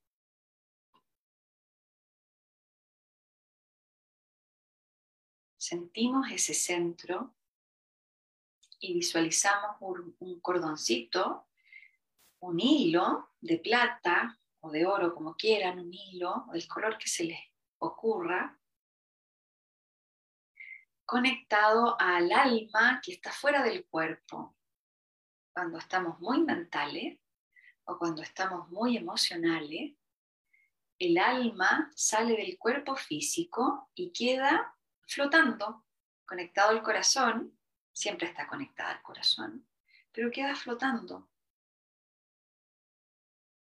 [5.57, 7.33] Sentimos ese centro
[8.85, 11.47] y visualizamos un, cordoncito,
[12.39, 17.23] un hilo de plata o de oro, como quieran, un hilo, del color que se
[17.23, 17.39] les
[17.79, 18.59] ocurra,
[21.03, 24.55] conectado al alma que está fuera del cuerpo.
[25.51, 27.19] Cuando estamos muy mentales
[27.85, 29.95] o cuando estamos muy emocionales,
[30.99, 34.75] el alma sale del cuerpo físico y queda
[35.07, 35.85] flotando,
[36.25, 37.54] conectado al corazón,
[37.95, 39.67] siempre está conectada al corazón,
[40.11, 41.29] pero queda flotando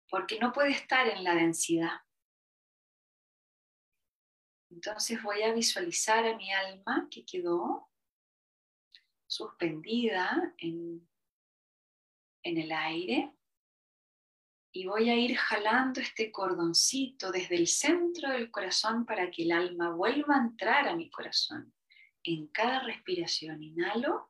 [0.09, 2.01] porque no puede estar en la densidad.
[4.69, 7.89] Entonces voy a visualizar a mi alma que quedó
[9.25, 11.07] suspendida en,
[12.43, 13.33] el aire
[14.71, 19.51] y voy a ir jalando este cordoncito desde el centro del corazón para que el
[19.51, 21.73] alma vuelva a entrar a mi corazón.
[22.29, 24.29] En cada respiración inhalo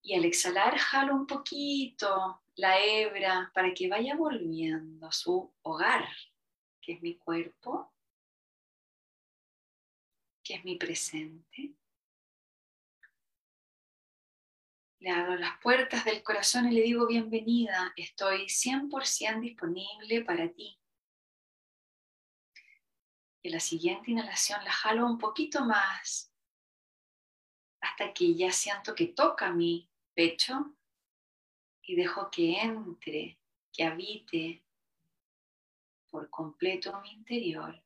[0.00, 6.08] y al exhalar jalo un poquito la hebra para que vaya volviendo a su hogar,
[6.80, 7.92] que es mi cuerpo,
[10.44, 11.74] que es mi presente.
[15.00, 20.78] Le abro las puertas del corazón y le digo bienvenida, estoy 100% disponible para ti.
[23.42, 26.31] Y la siguiente inhalación la jalo un poquito más
[27.82, 30.74] hasta que ya siento que toca mi pecho
[31.82, 33.38] y dejo que entre,
[33.72, 34.64] que habite
[36.08, 37.82] por completo mi interior.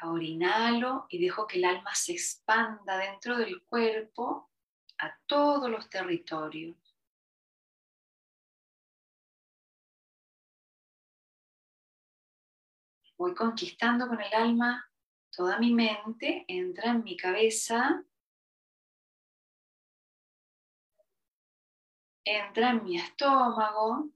[0.00, 4.48] Ahora inhalo y dejo que el alma se expanda dentro del cuerpo
[4.98, 6.76] a todos los territorios.
[13.16, 14.87] Voy conquistando con el alma
[15.38, 18.04] toda mi mente, entra en mi cabeza
[22.28, 24.10] entra en mi estómago,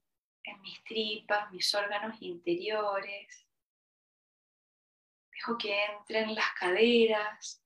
[0.44, 3.46] en mis tripas, mis órganos interiores.
[5.30, 7.64] Dejo que entre en las caderas,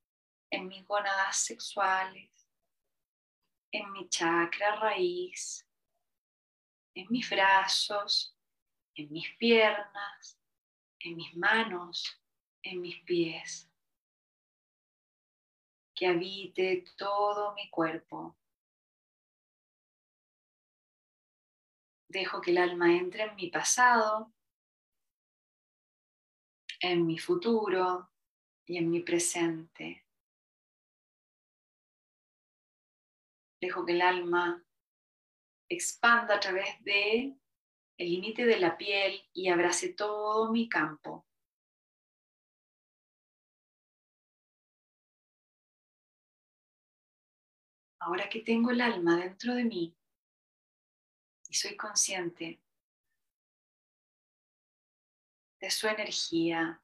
[0.50, 2.30] en mis gónadas sexuales,
[3.72, 5.68] en mi chakra raíz,
[6.94, 8.38] en mis brazos,
[8.94, 10.38] en mis piernas,
[11.00, 12.22] en mis manos,
[12.70, 13.70] en mis pies.
[15.94, 18.36] Que habite todo mi cuerpo
[22.08, 24.32] Dejo que el alma entre en mi pasado,
[26.80, 28.10] en mi futuro
[28.64, 30.06] y en mi presente.
[33.60, 34.64] Dejo que el alma
[35.68, 37.36] expanda a través de
[37.98, 41.26] el límite de la piel y abrace todo mi campo.
[48.06, 49.92] Ahora que tengo el alma dentro de mí,
[51.48, 52.62] y soy consciente
[55.58, 56.80] de su energía.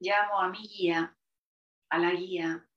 [0.00, 1.16] Llamo a mi guía,
[1.88, 2.68] a la guía.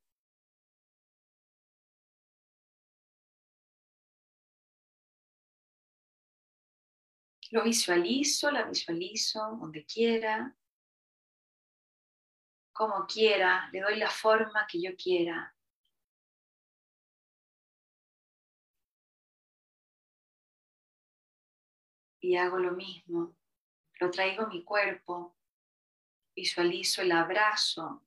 [7.50, 10.56] Lo visualizo, la visualizo donde quiera,
[12.72, 15.56] como quiera, le doy la forma que yo quiera.
[22.20, 23.36] Y hago lo mismo.
[24.00, 25.36] Lo traigo mi cuerpo,
[26.36, 28.04] visualizo el abrazo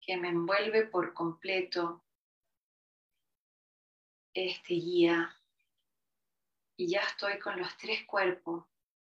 [0.00, 2.04] que me envuelve por completo
[4.34, 5.40] este guía
[6.76, 8.64] y ya estoy con los tres cuerpos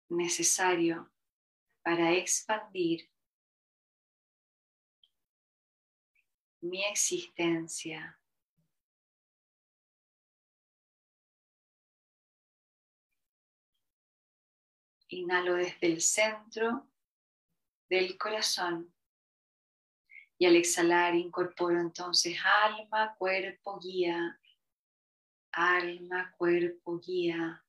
[0.08, 1.06] necesarios
[1.82, 3.08] para expandir
[6.60, 8.18] mi existencia
[15.14, 16.90] Inhalo desde el centro
[17.88, 18.92] del corazón.
[20.36, 24.40] Y al exhalar incorporo entonces alma, cuerpo, guía,
[25.52, 27.64] alma, cuerpo, guía.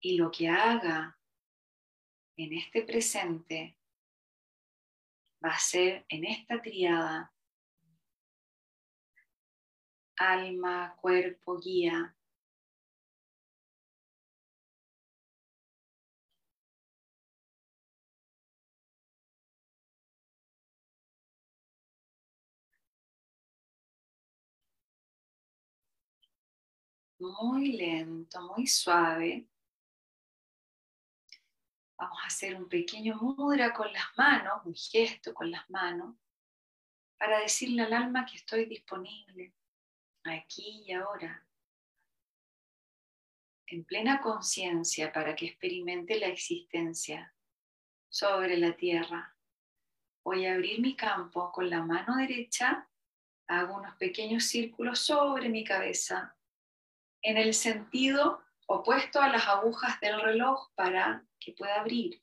[0.00, 1.16] Y lo que haga
[2.36, 3.78] en este presente
[5.44, 7.32] va a ser en esta triada.
[10.16, 12.16] Alma, cuerpo, guía
[27.20, 29.46] muy lento, muy suave.
[31.96, 36.16] Vamos a hacer un pequeño mudra con las manos, un gesto con las manos,
[37.18, 39.54] para decirle al alma que estoy disponible
[40.24, 41.46] aquí y ahora,
[43.66, 47.34] en plena conciencia para que experimente la existencia
[48.08, 49.36] sobre la tierra.
[50.24, 52.88] Voy a abrir mi campo con la mano derecha,
[53.46, 56.36] hago unos pequeños círculos sobre mi cabeza
[57.22, 62.22] en el sentido opuesto a las agujas del reloj para que pueda abrir.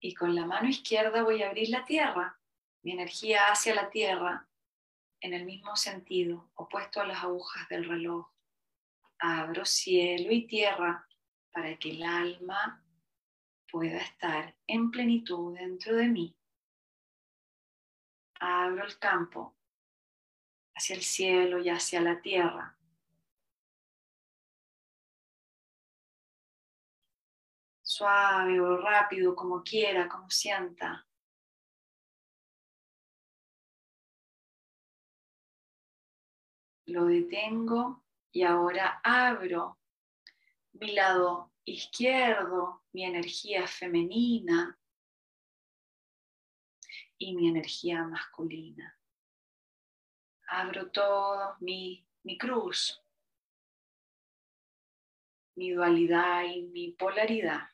[0.00, 2.38] Y con la mano izquierda voy a abrir la tierra,
[2.82, 4.48] mi energía hacia la tierra,
[5.20, 8.28] en el mismo sentido, opuesto a las agujas del reloj.
[9.18, 11.08] Abro cielo y tierra
[11.50, 12.84] para que el alma
[13.70, 16.36] pueda estar en plenitud dentro de mí.
[18.46, 19.56] Abro el campo
[20.74, 22.76] hacia el cielo y hacia la tierra.
[27.80, 31.06] Suave o rápido, como quiera, como sienta.
[36.84, 39.78] Lo detengo y ahora abro
[40.74, 44.78] mi lado izquierdo, mi energía femenina
[47.24, 48.98] y mi energía masculina
[50.48, 53.00] abro todo mi, mi cruz,
[55.56, 57.68] mi dualidad y mi polaridad.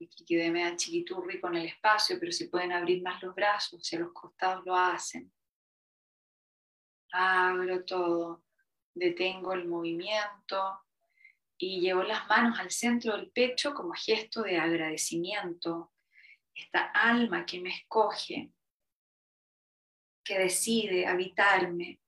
[0.00, 4.00] Aquí quedé media chiquiturri con el espacio, pero si pueden abrir más los brazos, hacia
[4.00, 5.32] los costados lo hacen.
[7.12, 8.44] Abro todo,
[8.94, 10.80] detengo el movimiento
[11.64, 15.92] y llevo las manos al centro del pecho como gesto de agradecimiento.
[16.52, 18.50] Esta alma que me escoge,
[20.24, 22.00] que decide habitarme,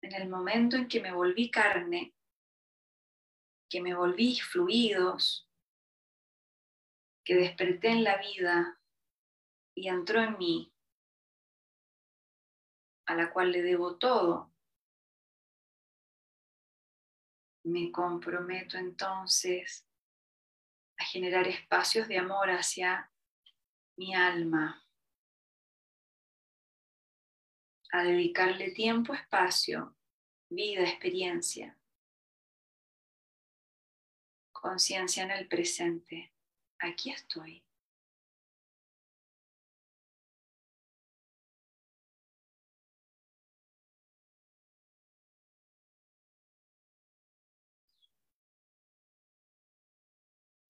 [0.00, 2.14] en el momento en que me volví carne,
[3.68, 5.50] que me volví fluidos,
[7.24, 8.80] que desperté en la vida
[9.74, 10.72] y entró en mí,
[13.06, 14.52] a la cual le debo todo,
[17.64, 19.86] me comprometo entonces
[20.98, 23.12] a generar espacios de amor hacia
[23.96, 24.84] mi alma,
[27.92, 29.96] a dedicarle tiempo, espacio,
[30.50, 31.78] vida, experiencia,
[34.52, 36.32] conciencia en el presente.
[36.78, 37.67] Aquí estoy.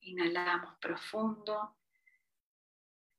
[0.09, 1.79] Inhalamos profundo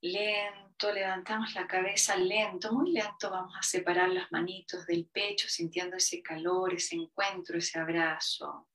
[0.01, 5.97] Lento, levantamos la cabeza, lento, muy lento vamos a separar las manitos del pecho, sintiendo
[5.97, 8.69] ese calor, ese encuentro, ese abrazo.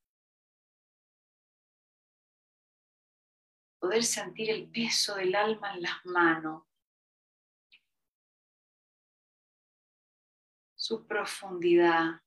[3.78, 6.64] Poder sentir el peso del alma en las manos,
[10.74, 12.23] su profundidad.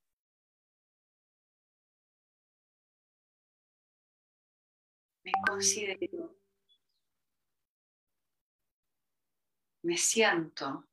[5.28, 6.38] Me considero
[9.84, 10.86] me siento,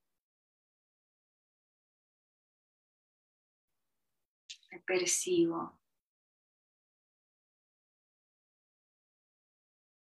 [4.72, 5.78] me percibo,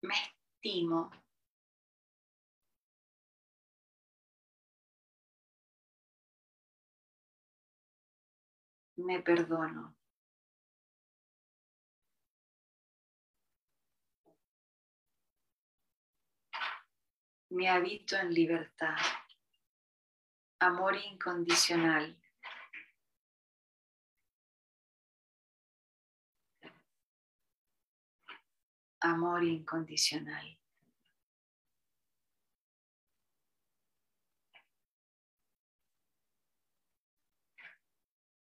[0.02, 1.12] me estimo.
[8.96, 10.01] Me perdono.
[17.52, 18.96] Me habito en libertad,
[20.60, 22.18] amor incondicional.
[29.04, 30.58] Amor incondicional.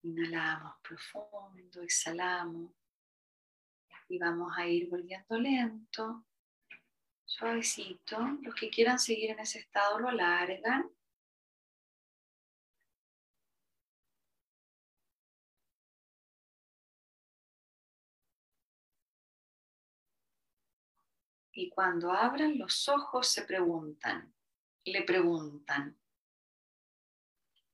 [0.03, 2.73] Inhalamos profundo, exhalamos
[4.09, 6.28] y vamos a ir volviendo lento
[7.29, 8.19] Suavecito.
[8.41, 10.91] Los que quieran seguir en ese estado lo alargan.
[21.53, 24.33] Y cuando abran los ojos se preguntan,
[24.85, 26.01] le preguntan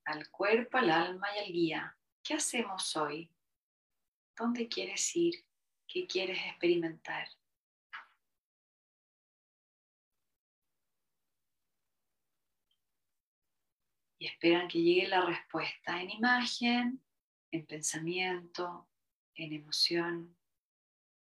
[0.04, 3.30] al cuerpo, al alma y al guía, ¿qué hacemos hoy?
[4.36, 5.46] ¿Dónde quieres ir?
[5.86, 7.28] ¿Qué quieres experimentar?
[14.26, 17.02] Esperan que llegue la respuesta en imagen,
[17.50, 18.88] en pensamiento,
[19.34, 20.36] en emoción.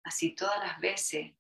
[0.05, 1.33] Así todas las veces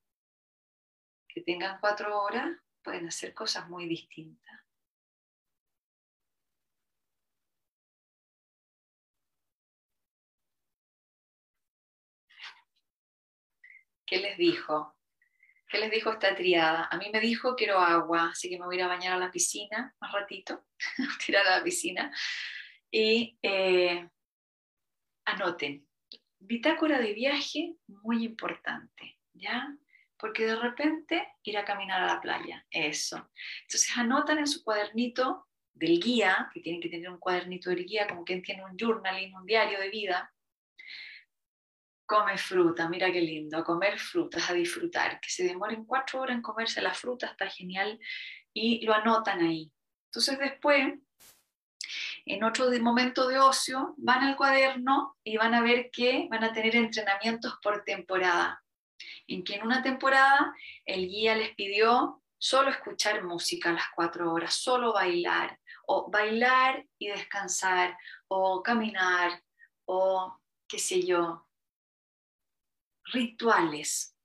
[1.28, 2.50] que tengan cuatro horas
[2.82, 4.60] pueden hacer cosas muy distintas.
[14.06, 14.94] ¿Qué les dijo?
[15.72, 16.86] ¿Qué les dijo esta triada?
[16.90, 19.16] A mí me dijo quiero agua, así que me voy a ir a bañar a
[19.16, 20.66] la piscina más ratito,
[21.24, 22.14] tirar a la piscina.
[22.90, 24.06] Y eh,
[25.24, 25.88] anoten,
[26.38, 29.74] bitácora de viaje muy importante, ¿ya?
[30.18, 33.30] Porque de repente ir a caminar a la playa, eso.
[33.62, 38.06] Entonces anotan en su cuadernito del guía, que tienen que tener un cuadernito del guía,
[38.06, 40.34] como quien tiene un journaling, un diario de vida,
[42.12, 46.36] come fruta, mira qué lindo, a comer frutas, a disfrutar, que se demoren cuatro horas
[46.36, 47.98] en comerse la fruta, está genial,
[48.52, 49.72] y lo anotan ahí.
[50.10, 50.92] Entonces después,
[52.26, 56.52] en otro momento de ocio, van al cuaderno y van a ver que van a
[56.52, 58.62] tener entrenamientos por temporada,
[59.26, 60.54] en que en una temporada
[60.84, 66.84] el guía les pidió solo escuchar música a las cuatro horas, solo bailar, o bailar
[66.98, 67.96] y descansar,
[68.28, 69.42] o caminar,
[69.86, 70.38] o
[70.68, 71.46] qué sé yo,
[73.04, 74.16] rituales.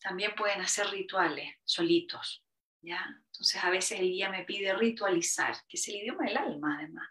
[0.00, 2.44] También pueden hacer rituales solitos,
[2.80, 3.04] ¿ya?
[3.26, 7.08] Entonces a veces el guía me pide ritualizar, que es el idioma del alma además.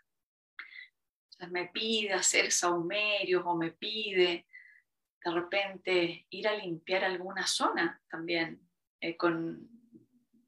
[1.25, 4.47] Entonces me pide hacer saumerios o me pide
[5.23, 8.61] de repente ir a limpiar alguna zona también
[9.01, 9.69] eh, con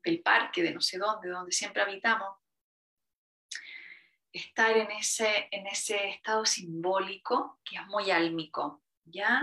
[0.04, 2.38] el parque de no sé dónde, donde siempre habitamos.
[4.32, 9.42] Estar en ese, en ese estado simbólico que es muy álmico, ¿ya?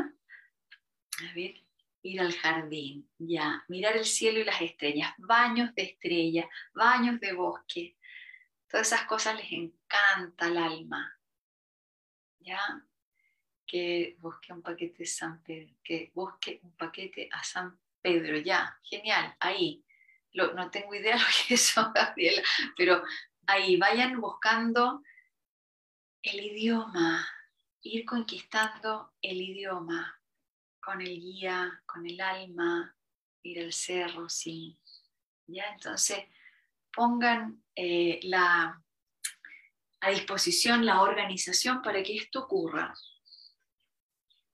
[1.19, 1.55] A ver,
[2.03, 7.33] ir al jardín, ya, mirar el cielo y las estrellas, baños de estrellas, baños de
[7.33, 7.97] bosque.
[8.69, 11.19] Todas esas cosas les encanta al alma.
[12.41, 12.61] ¿Ya?
[13.67, 18.79] Que busque un paquete de San Pedro, que busque un paquete a San Pedro, ya,
[18.85, 19.85] genial, ahí.
[20.35, 22.43] no tengo idea lo que es eso, Gabriela,
[22.77, 23.03] pero
[23.47, 25.03] ahí vayan buscando
[26.23, 27.29] el idioma,
[27.83, 30.21] ir conquistando el idioma,
[30.87, 32.97] con el guía, con el alma,
[33.43, 34.78] ir al cerro, sí.
[35.49, 35.64] ¿Ya?
[35.72, 36.20] Entonces,
[36.93, 38.80] pongan eh, la,
[40.01, 42.95] a disposición la organización para que esto ocurra.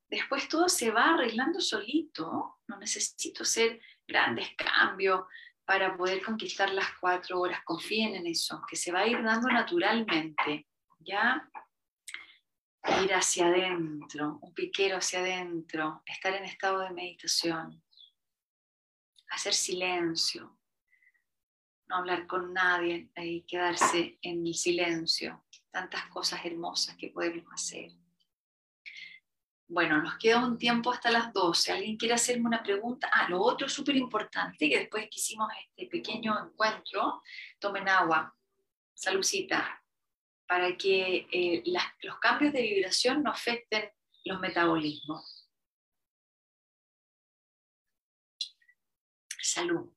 [0.09, 5.25] Después todo se va arreglando solito, no necesito hacer grandes cambios
[5.67, 7.63] para poder conquistar las cuatro horas.
[7.65, 10.67] Confíen en eso, que se va a ir dando naturalmente.
[10.99, 11.47] ¿Ya?
[13.03, 17.83] Ir hacia adentro, un piquero hacia adentro, estar en estado de meditación,
[19.31, 20.59] hacer silencio,
[21.87, 27.93] no hablar con nadie y quedarse en el silencio, tantas cosas hermosas que podemos hacer.
[29.69, 31.73] Bueno, nos queda un tiempo hasta las 12.
[31.73, 33.09] ¿Alguien quiere hacerme una pregunta?
[33.11, 37.23] Ah, lo otro súper importante, que después que hicimos este pequeño encuentro,
[37.59, 38.37] tomen agua.
[38.93, 39.82] Salucita
[40.47, 41.63] para que eh,
[42.03, 43.91] los cambios de vibración no afecten
[44.25, 45.49] los metabolismos.
[49.41, 49.93] Salud.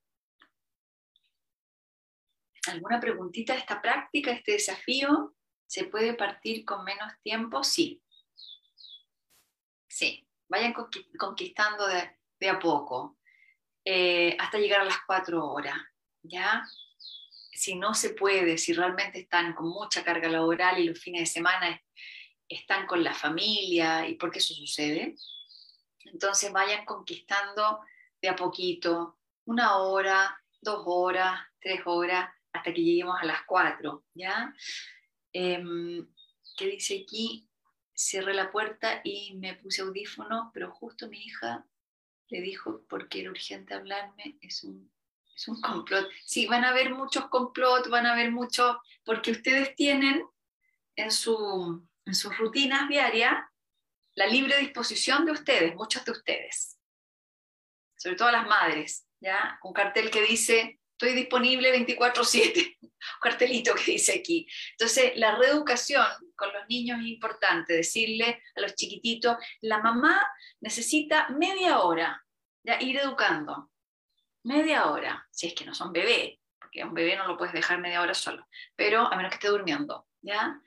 [2.67, 5.35] ¿Alguna preguntita de esta práctica, este desafío?
[5.67, 7.63] ¿Se puede partir con menos tiempo?
[7.63, 8.01] Sí.
[9.87, 10.73] Sí, vayan
[11.17, 13.17] conquistando de, a poco,
[13.85, 15.77] eh, hasta llegar a las cuatro horas,
[16.21, 16.63] ¿ya?
[17.55, 21.25] Si no se puede, si realmente están con mucha carga laboral y los fines de
[21.27, 21.81] semana
[22.47, 25.15] están con la familia, y por qué eso sucede,
[26.03, 27.79] entonces vayan conquistando
[28.21, 34.05] de a poquito, una hora, dos horas, tres horas, hasta que lleguemos a las cuatro,
[34.13, 34.53] ¿ya?
[35.31, 36.05] ¿Qué
[36.59, 37.49] dice aquí?
[37.93, 41.65] Cerré la puerta y me puse audífono, pero justo mi hija
[42.29, 44.91] le dijo, porque era urgente hablarme, es un
[45.35, 46.09] es un complot.
[46.23, 50.25] Sí, van a haber muchos complots, van a haber muchos, porque ustedes tienen
[50.95, 53.35] en, su, en sus rutinas diarias
[54.15, 56.79] la libre disposición de ustedes, muchos de ustedes,
[57.97, 59.59] sobre todo las madres, ¿ya?
[59.61, 62.91] Un cartel que dice, estoy disponible 24/7, un
[63.21, 64.47] cartelito que dice aquí.
[64.71, 66.05] Entonces, la reeducación
[66.37, 70.25] con los niños es importante, decirle a los chiquititos, la mamá
[70.61, 72.25] necesita media hora,
[72.63, 73.69] ya ir educando,
[74.45, 77.53] media hora, si es que no son bebé, porque a un bebé no lo puedes
[77.53, 80.61] dejar media hora solo, pero a menos que esté durmiendo, ¿ya?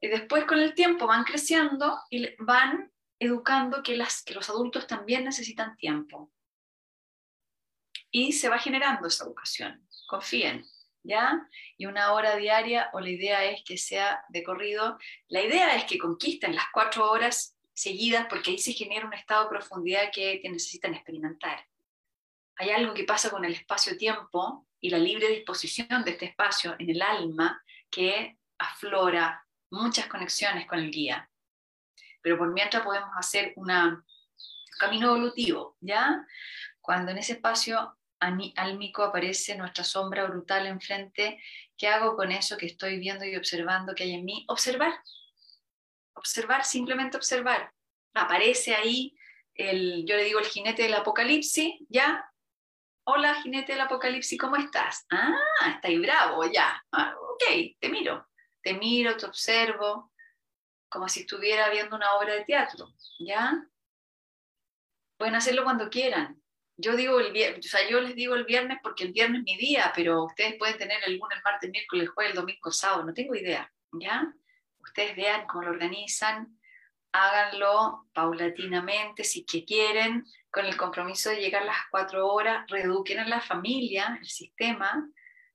[0.00, 4.86] Y después con el tiempo van creciendo y van educando que, las, que los adultos
[4.86, 6.32] también necesitan tiempo.
[8.10, 10.64] Y se va generando esa educación, confíen,
[11.02, 11.48] ¿ya?
[11.76, 14.98] Y una hora diaria, o la idea es que sea de corrido.
[15.28, 19.44] La idea es que conquisten las cuatro horas seguidas, porque ahí se genera un estado
[19.44, 21.66] de profundidad que, necesitan experimentar.
[22.58, 26.90] Hay algo que pasa con el espacio-tiempo y la libre disposición de este espacio en
[26.90, 31.30] el alma que aflora muchas conexiones con el guía.
[32.20, 33.70] Pero por mientras podemos hacer un
[34.78, 36.26] camino evolutivo, ¿ya?
[36.80, 41.40] Cuando en ese espacio álmico aparece nuestra sombra brutal enfrente,
[41.76, 44.44] ¿qué hago con eso que estoy viendo y observando que hay en mí?
[44.48, 44.94] Observar.
[46.14, 47.72] Observar, simplemente observar.
[48.14, 49.16] Aparece ahí
[49.54, 52.28] el, yo le digo el jinete del apocalipsis, ¿ya?
[53.10, 55.06] Hola, jinete del apocalipsis, ¿cómo estás?
[55.10, 55.32] Ah,
[55.74, 56.84] está ahí bravo, ya.
[56.92, 57.42] Ah, ok,
[57.80, 58.28] te miro.
[58.60, 60.12] Te miro, te observo,
[60.90, 63.66] como si estuviera viendo una obra de teatro, ¿ya?
[65.16, 66.42] Pueden hacerlo cuando quieran,
[66.76, 69.44] yo digo el viernes, o sea, yo les digo el viernes porque el viernes es
[69.44, 73.34] mi día, pero ustedes pueden tener el lunes, martes, miércoles, jueves, domingo, sábado, no tengo
[73.34, 74.30] idea, ¿ya?
[74.80, 76.58] Ustedes vean cómo lo organizan,
[77.12, 83.28] háganlo paulatinamente si que quieren, con el compromiso de llegar las cuatro horas, reeduquen a
[83.28, 85.08] la familia, el sistema,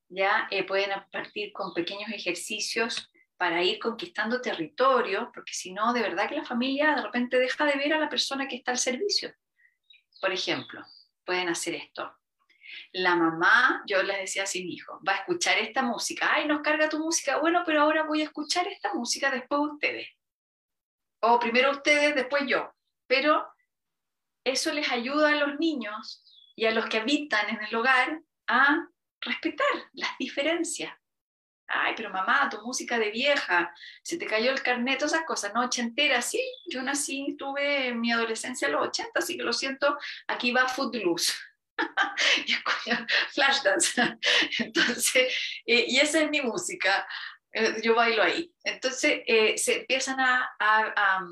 [0.09, 6.01] ya eh, pueden partir con pequeños ejercicios para ir conquistando territorio, porque si no, de
[6.01, 8.77] verdad que la familia de repente deja de ver a la persona que está al
[8.77, 9.33] servicio.
[10.21, 10.81] Por ejemplo,
[11.25, 12.15] pueden hacer esto.
[12.91, 16.31] La mamá, yo les decía a mi hijo, va a escuchar esta música.
[16.33, 17.37] Ay, nos carga tu música.
[17.37, 20.07] Bueno, pero ahora voy a escuchar esta música después ustedes.
[21.21, 22.73] O primero ustedes, después yo.
[23.07, 23.52] Pero
[24.43, 26.23] eso les ayuda a los niños
[26.55, 28.87] y a los que habitan en el hogar a
[29.21, 30.93] respetar las diferencias.
[31.67, 35.53] Ay, pero mamá, tu música de vieja, se te cayó el carnet, todas esas cosas,
[35.53, 35.61] ¿no?
[35.61, 39.97] Ochentera, sí, yo nací, tuve mi adolescencia en los 80, así que lo siento,
[40.27, 41.33] aquí va Footloose.
[43.33, 44.01] Flashdance.
[44.59, 45.33] Entonces,
[45.65, 47.07] eh, y esa es mi música,
[47.51, 48.53] eh, yo bailo ahí.
[48.63, 51.27] Entonces, eh, se empiezan a, a, a,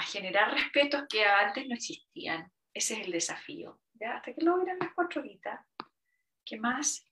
[0.00, 2.50] generar respetos que antes no existían.
[2.72, 3.78] Ese es el desafío.
[3.92, 4.16] ¿ya?
[4.16, 5.60] Hasta que logran las cuatro horitas.
[6.44, 7.06] ¿Qué más?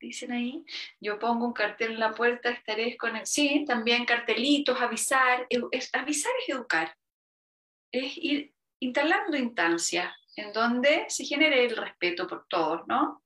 [0.00, 0.64] dicen ahí.
[1.00, 3.26] Yo pongo un cartel en la puerta, estaré con el...
[3.26, 5.46] Sí, también cartelitos, avisar.
[5.92, 6.96] Avisar es educar.
[7.92, 13.24] Es ir instalando instancias en donde se genere el respeto por todos, ¿no?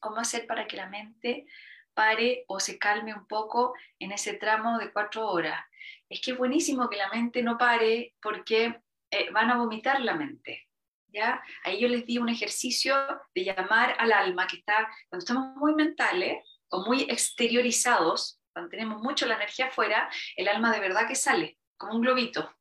[0.00, 1.46] ¿Cómo hacer para que la mente
[1.94, 5.64] pare o se calme un poco en ese tramo de cuatro horas?
[6.12, 10.14] Es que es buenísimo que la mente no pare porque eh, van a vomitar la
[10.14, 10.68] mente.
[11.08, 11.42] ¿ya?
[11.64, 12.94] Ahí yo les di un ejercicio
[13.34, 19.00] de llamar al alma, que está, cuando estamos muy mentales o muy exteriorizados, cuando tenemos
[19.00, 22.54] mucho la energía afuera, el alma de verdad que sale, como un globito.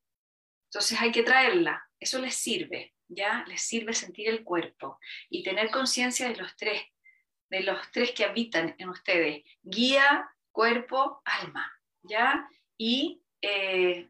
[0.70, 3.44] Entonces hay que traerla, eso les sirve, ¿ya?
[3.48, 4.98] Les sirve sentir el cuerpo
[5.30, 6.82] y tener conciencia de los tres,
[7.50, 11.70] de los tres que habitan en ustedes, guía, cuerpo, alma,
[12.04, 12.48] ¿ya?
[12.78, 14.10] Y eh,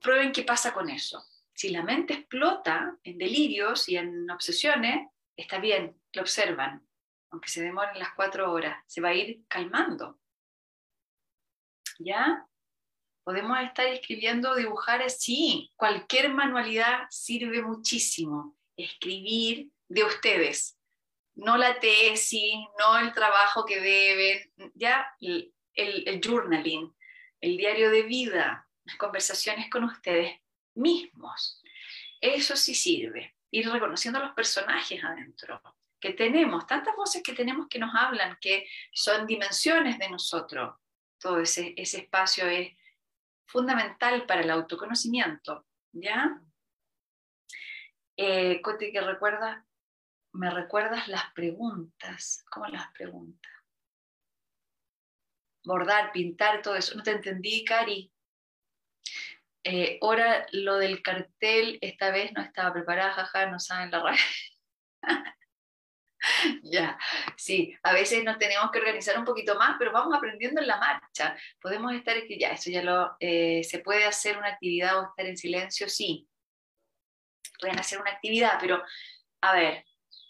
[0.00, 1.24] prueben qué pasa con eso.
[1.54, 6.86] Si la mente explota en delirios y en obsesiones, está bien, lo observan,
[7.30, 10.18] aunque se demoren las cuatro horas, se va a ir calmando.
[11.98, 12.46] ¿Ya?
[13.24, 18.56] Podemos estar escribiendo, dibujar, sí, cualquier manualidad sirve muchísimo.
[18.76, 20.78] Escribir de ustedes,
[21.34, 26.94] no la tesis, no el trabajo que deben, ya el, el journaling,
[27.40, 30.40] el diario de vida, las conversaciones con ustedes
[30.74, 31.62] mismos.
[32.20, 35.60] Eso sí sirve, ir reconociendo los personajes adentro,
[35.98, 40.76] que tenemos, tantas voces que tenemos que nos hablan, que son dimensiones de nosotros.
[41.18, 42.76] Todo ese, ese espacio es
[43.46, 46.40] fundamental para el autoconocimiento, ¿ya?
[48.16, 49.66] Eh, Coti, que recuerda,
[50.32, 53.52] me recuerdas las preguntas, ¿cómo las preguntas?
[55.64, 56.94] Bordar, pintar, todo eso.
[56.96, 58.10] No te entendí, Cari.
[59.62, 64.20] Eh, ahora lo del cartel, esta vez no estaba preparada, jaja, no saben la radio.
[66.62, 66.98] ya,
[67.36, 70.78] sí, a veces nos tenemos que organizar un poquito más, pero vamos aprendiendo en la
[70.78, 71.36] marcha.
[71.60, 75.36] Podemos estar, ya, eso ya lo, eh, se puede hacer una actividad o estar en
[75.36, 76.26] silencio, sí.
[77.58, 78.82] Pueden hacer una actividad, pero
[79.42, 79.84] a ver,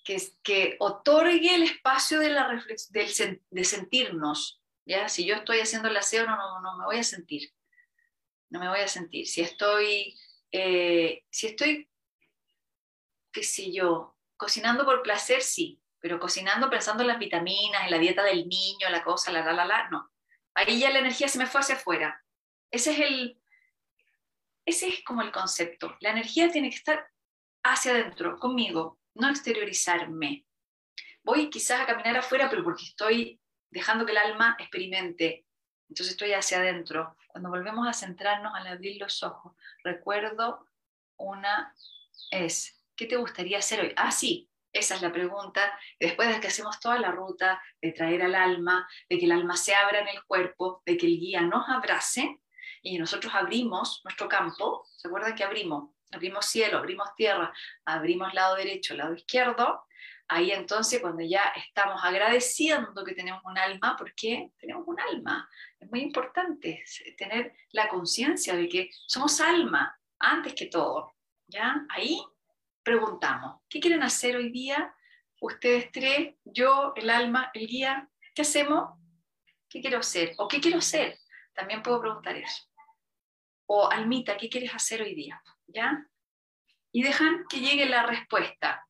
[0.05, 2.48] que, que otorgue el espacio de, la
[2.90, 4.60] del, de sentirnos,
[5.08, 7.52] Si yo estoy haciendo el aseo, no, no, no me voy a sentir
[8.50, 9.26] no me voy a sentir.
[9.26, 10.18] Si estoy,
[10.52, 11.88] eh, si estoy,
[13.32, 17.98] qué sé yo, cocinando por placer, sí, pero cocinando pensando en las vitaminas, en la
[17.98, 20.10] dieta del niño, la cosa, la, la, la, la, no.
[20.54, 22.22] Ahí ya la energía se me fue hacia afuera.
[22.70, 23.40] Ese es el,
[24.64, 25.96] ese es como el concepto.
[26.00, 27.06] La energía tiene que estar
[27.62, 30.44] hacia adentro, conmigo, no exteriorizarme.
[31.22, 33.40] Voy quizás a caminar afuera, pero porque estoy
[33.70, 35.47] dejando que el alma experimente.
[35.88, 37.16] Entonces estoy hacia adentro.
[37.28, 40.66] Cuando volvemos a centrarnos al abrir los ojos, recuerdo
[41.16, 41.74] una
[42.30, 43.92] es, ¿qué te gustaría hacer hoy?
[43.97, 45.78] Ah, sí, esa es la pregunta.
[45.98, 49.56] Después de que hacemos toda la ruta de traer al alma, de que el alma
[49.56, 52.40] se abra en el cuerpo, de que el guía nos abrace
[52.82, 55.90] y nosotros abrimos nuestro campo, ¿se acuerdan que abrimos?
[56.12, 57.52] Abrimos cielo, abrimos tierra,
[57.84, 59.84] abrimos lado derecho, lado izquierdo.
[60.32, 65.51] Ahí entonces cuando ya estamos agradeciendo que tenemos un alma, porque tenemos un alma.
[65.77, 66.85] Es muy importante
[67.19, 71.16] tener la conciencia de que somos alma antes que todo.
[71.48, 71.85] ¿Ya?
[71.89, 72.23] Ahí
[72.85, 74.94] preguntamos, ¿qué quieren hacer hoy día?
[75.40, 79.01] Ustedes tres, yo, el alma, el guía, ¿qué hacemos?
[79.69, 80.35] ¿Qué quiero hacer?
[80.39, 81.19] ¿O qué quiero hacer?
[81.52, 82.69] También puedo preguntar eso.
[83.66, 85.43] O almita, ¿qué quieres hacer hoy día?
[85.66, 86.07] ¿Ya?
[86.93, 88.86] Y dejan que llegue la respuesta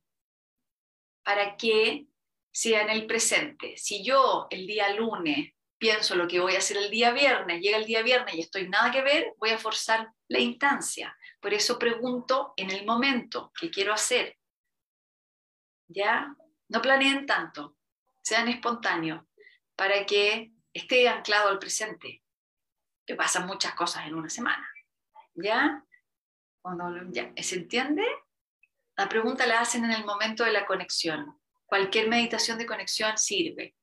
[1.23, 2.07] para que
[2.53, 3.77] sea en el presente.
[3.77, 7.79] Si yo el día lunes pienso lo que voy a hacer el día viernes, llega
[7.79, 11.17] el día viernes y estoy nada que ver, voy a forzar la instancia.
[11.41, 14.37] Por eso pregunto en el momento qué quiero hacer.
[15.89, 16.37] ¿Ya?
[16.69, 17.77] No planeen tanto,
[18.23, 19.25] sean espontáneos,
[19.75, 22.23] para que esté anclado al presente,
[23.07, 24.69] que pasan muchas cosas en una semana.
[25.35, 25.85] ¿Ya?
[26.61, 28.05] Cuando, ya ¿Se entiende?
[29.01, 31.41] La pregunta la hacen en el momento de la conexión.
[31.65, 33.75] Cualquier meditación de conexión sirve.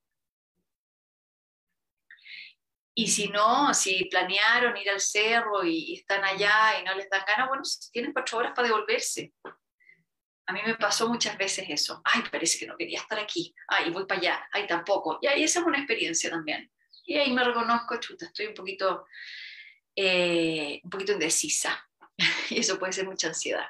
[2.94, 7.24] Y si no, si planearon ir al cerro y, están allá y no les dan
[7.26, 9.34] ganas, bueno, tienen cuatro horas para devolverse.
[10.46, 12.00] A mí me pasó muchas veces eso.
[12.06, 13.56] Ay, parece que no quería estar aquí.
[13.70, 14.48] Ay, voy para allá.
[14.52, 15.18] Ay, tampoco.
[15.24, 16.72] Y ahí esa es una experiencia también.
[17.08, 19.08] Y ahí me reconozco, chuta, estoy un poquito,
[19.96, 21.90] eh, un poquito indecisa.
[22.52, 23.66] y eso puede ser mucha ansiedad.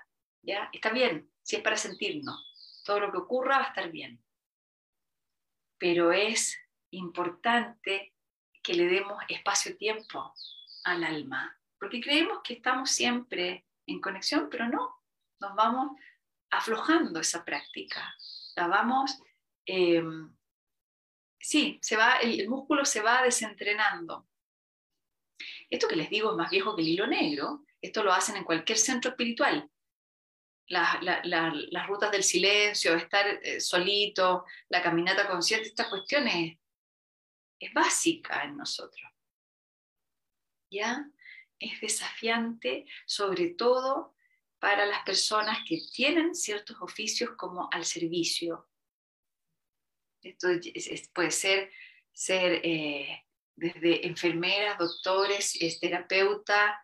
[0.47, 0.69] ¿Ya?
[0.71, 2.81] Está bien, si es para sentirnos.
[2.85, 4.23] Todo lo que ocurra va a estar bien.
[5.77, 6.57] Pero es
[6.91, 8.15] importante
[8.63, 10.33] que le demos espacio-tiempo
[10.85, 15.03] al alma, porque creemos que estamos siempre en conexión, pero no,
[15.39, 15.99] nos vamos
[16.49, 18.15] aflojando esa práctica,
[18.55, 19.21] la vamos,
[19.65, 20.33] em,
[21.39, 24.27] sí, se va, el, músculo se va desentrenando.
[25.69, 28.45] Esto que les digo es más viejo que el hilo negro, esto lo hacen en
[28.45, 29.69] cualquier centro espiritual.
[30.68, 36.57] Las rutas del silencio, estar eh, solito, la caminata consciente, estas cuestiones
[37.60, 39.10] es básica en nosotros.
[40.69, 41.06] ¿Ya?
[41.60, 44.15] Es desafiante, sobre todo
[44.60, 48.69] para las personas que tienen ciertos oficios como al servicio.
[50.22, 50.49] Esto
[51.14, 51.72] puede ser,
[52.11, 53.23] ser eh,
[53.56, 56.76] desde enfermeras, doctores, terapeutas,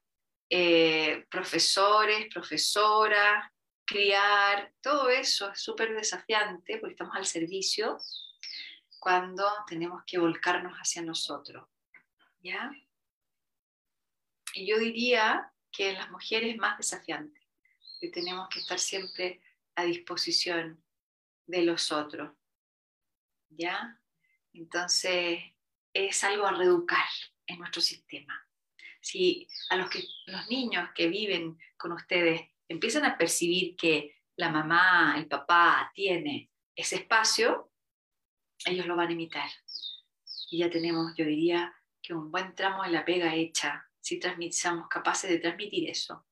[0.49, 3.52] eh, profesores, profesoras,
[3.85, 7.97] criar, todo eso es súper desafiante porque estamos al servicio
[8.99, 11.67] cuando tenemos que volcarnos hacia nosotros.
[12.41, 12.71] ¿Ya?
[14.53, 17.39] Y yo diría que en las mujeres es más desafiante,
[17.99, 19.41] que tenemos que estar siempre
[19.75, 20.83] a disposición
[21.47, 22.31] de los otros.
[23.49, 23.99] ¿Ya?
[24.53, 25.41] Entonces,
[25.93, 27.09] es algo a reeducar
[27.47, 28.47] en nuestro sistema.
[29.01, 34.49] Si a los, que, los niños que viven con ustedes empiezan a percibir que la
[34.49, 37.71] mamá, el papá tiene ese espacio,
[38.65, 39.49] ellos lo van a imitar.
[40.49, 44.19] Y ya tenemos, yo diría, que un buen tramo de la pega hecha si
[44.51, 46.27] somos capaces de transmitir eso.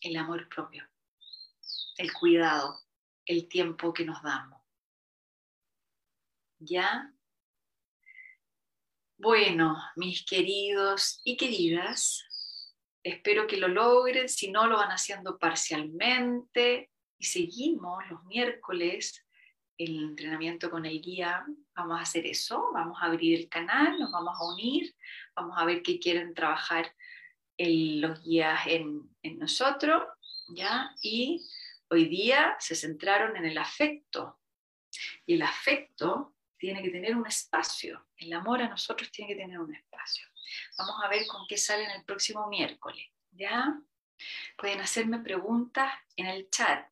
[0.00, 0.86] El amor propio,
[1.96, 2.78] el cuidado,
[3.24, 4.62] el tiempo que nos damos.
[6.58, 7.12] ¿Ya?
[9.16, 12.27] Bueno, mis queridos y queridas,
[13.08, 19.24] espero que lo logren, si no lo van haciendo parcialmente y seguimos los miércoles
[19.78, 24.10] el entrenamiento con el guía, vamos a hacer eso, vamos a abrir el canal, nos
[24.10, 24.92] vamos a unir,
[25.36, 26.92] vamos a ver qué quieren trabajar
[27.56, 30.02] los guías en, en nosotros,
[30.48, 30.94] ¿ya?
[31.00, 31.48] Y
[31.90, 34.40] hoy día se centraron en el afecto,
[35.26, 39.60] y el afecto tiene que tener un espacio, el amor a nosotros tiene que tener
[39.60, 40.26] un espacio.
[40.76, 43.80] Vamos a ver con qué sale en el próximo miércoles, ¿ya?
[44.56, 46.88] Pueden hacerme preguntas en el chat,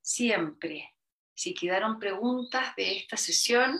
[0.00, 0.94] siempre,
[1.34, 3.78] si quedaron preguntas de esta sesión,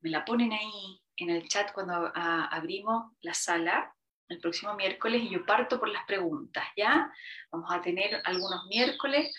[0.00, 3.94] me la ponen ahí en el chat cuando abrimos la sala
[4.28, 7.12] el próximo miércoles y yo parto por las preguntas, ¿ya?
[7.50, 9.32] Vamos a tener algunos miércoles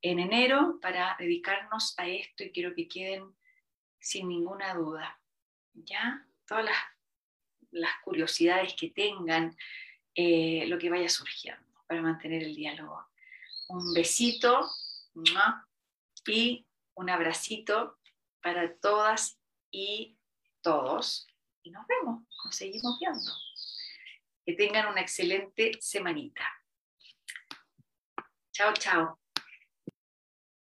[0.00, 3.36] en enero para dedicarnos a esto y quiero que queden
[4.00, 5.20] sin ninguna duda,
[5.74, 6.26] ¿ya?
[6.46, 6.64] Todas
[7.76, 9.56] las, curiosidades que tengan,
[10.14, 13.06] eh, lo que vaya surgiendo para mantener el diálogo.
[13.68, 14.68] Un besito
[16.26, 17.98] y un abracito
[18.40, 19.38] para todas
[19.70, 20.16] y
[20.62, 21.26] todos
[21.66, 23.32] y nos vemos, nos seguimos viendo.
[24.44, 26.44] Que tengan una excelente semanita.
[28.52, 29.18] Chao, chao.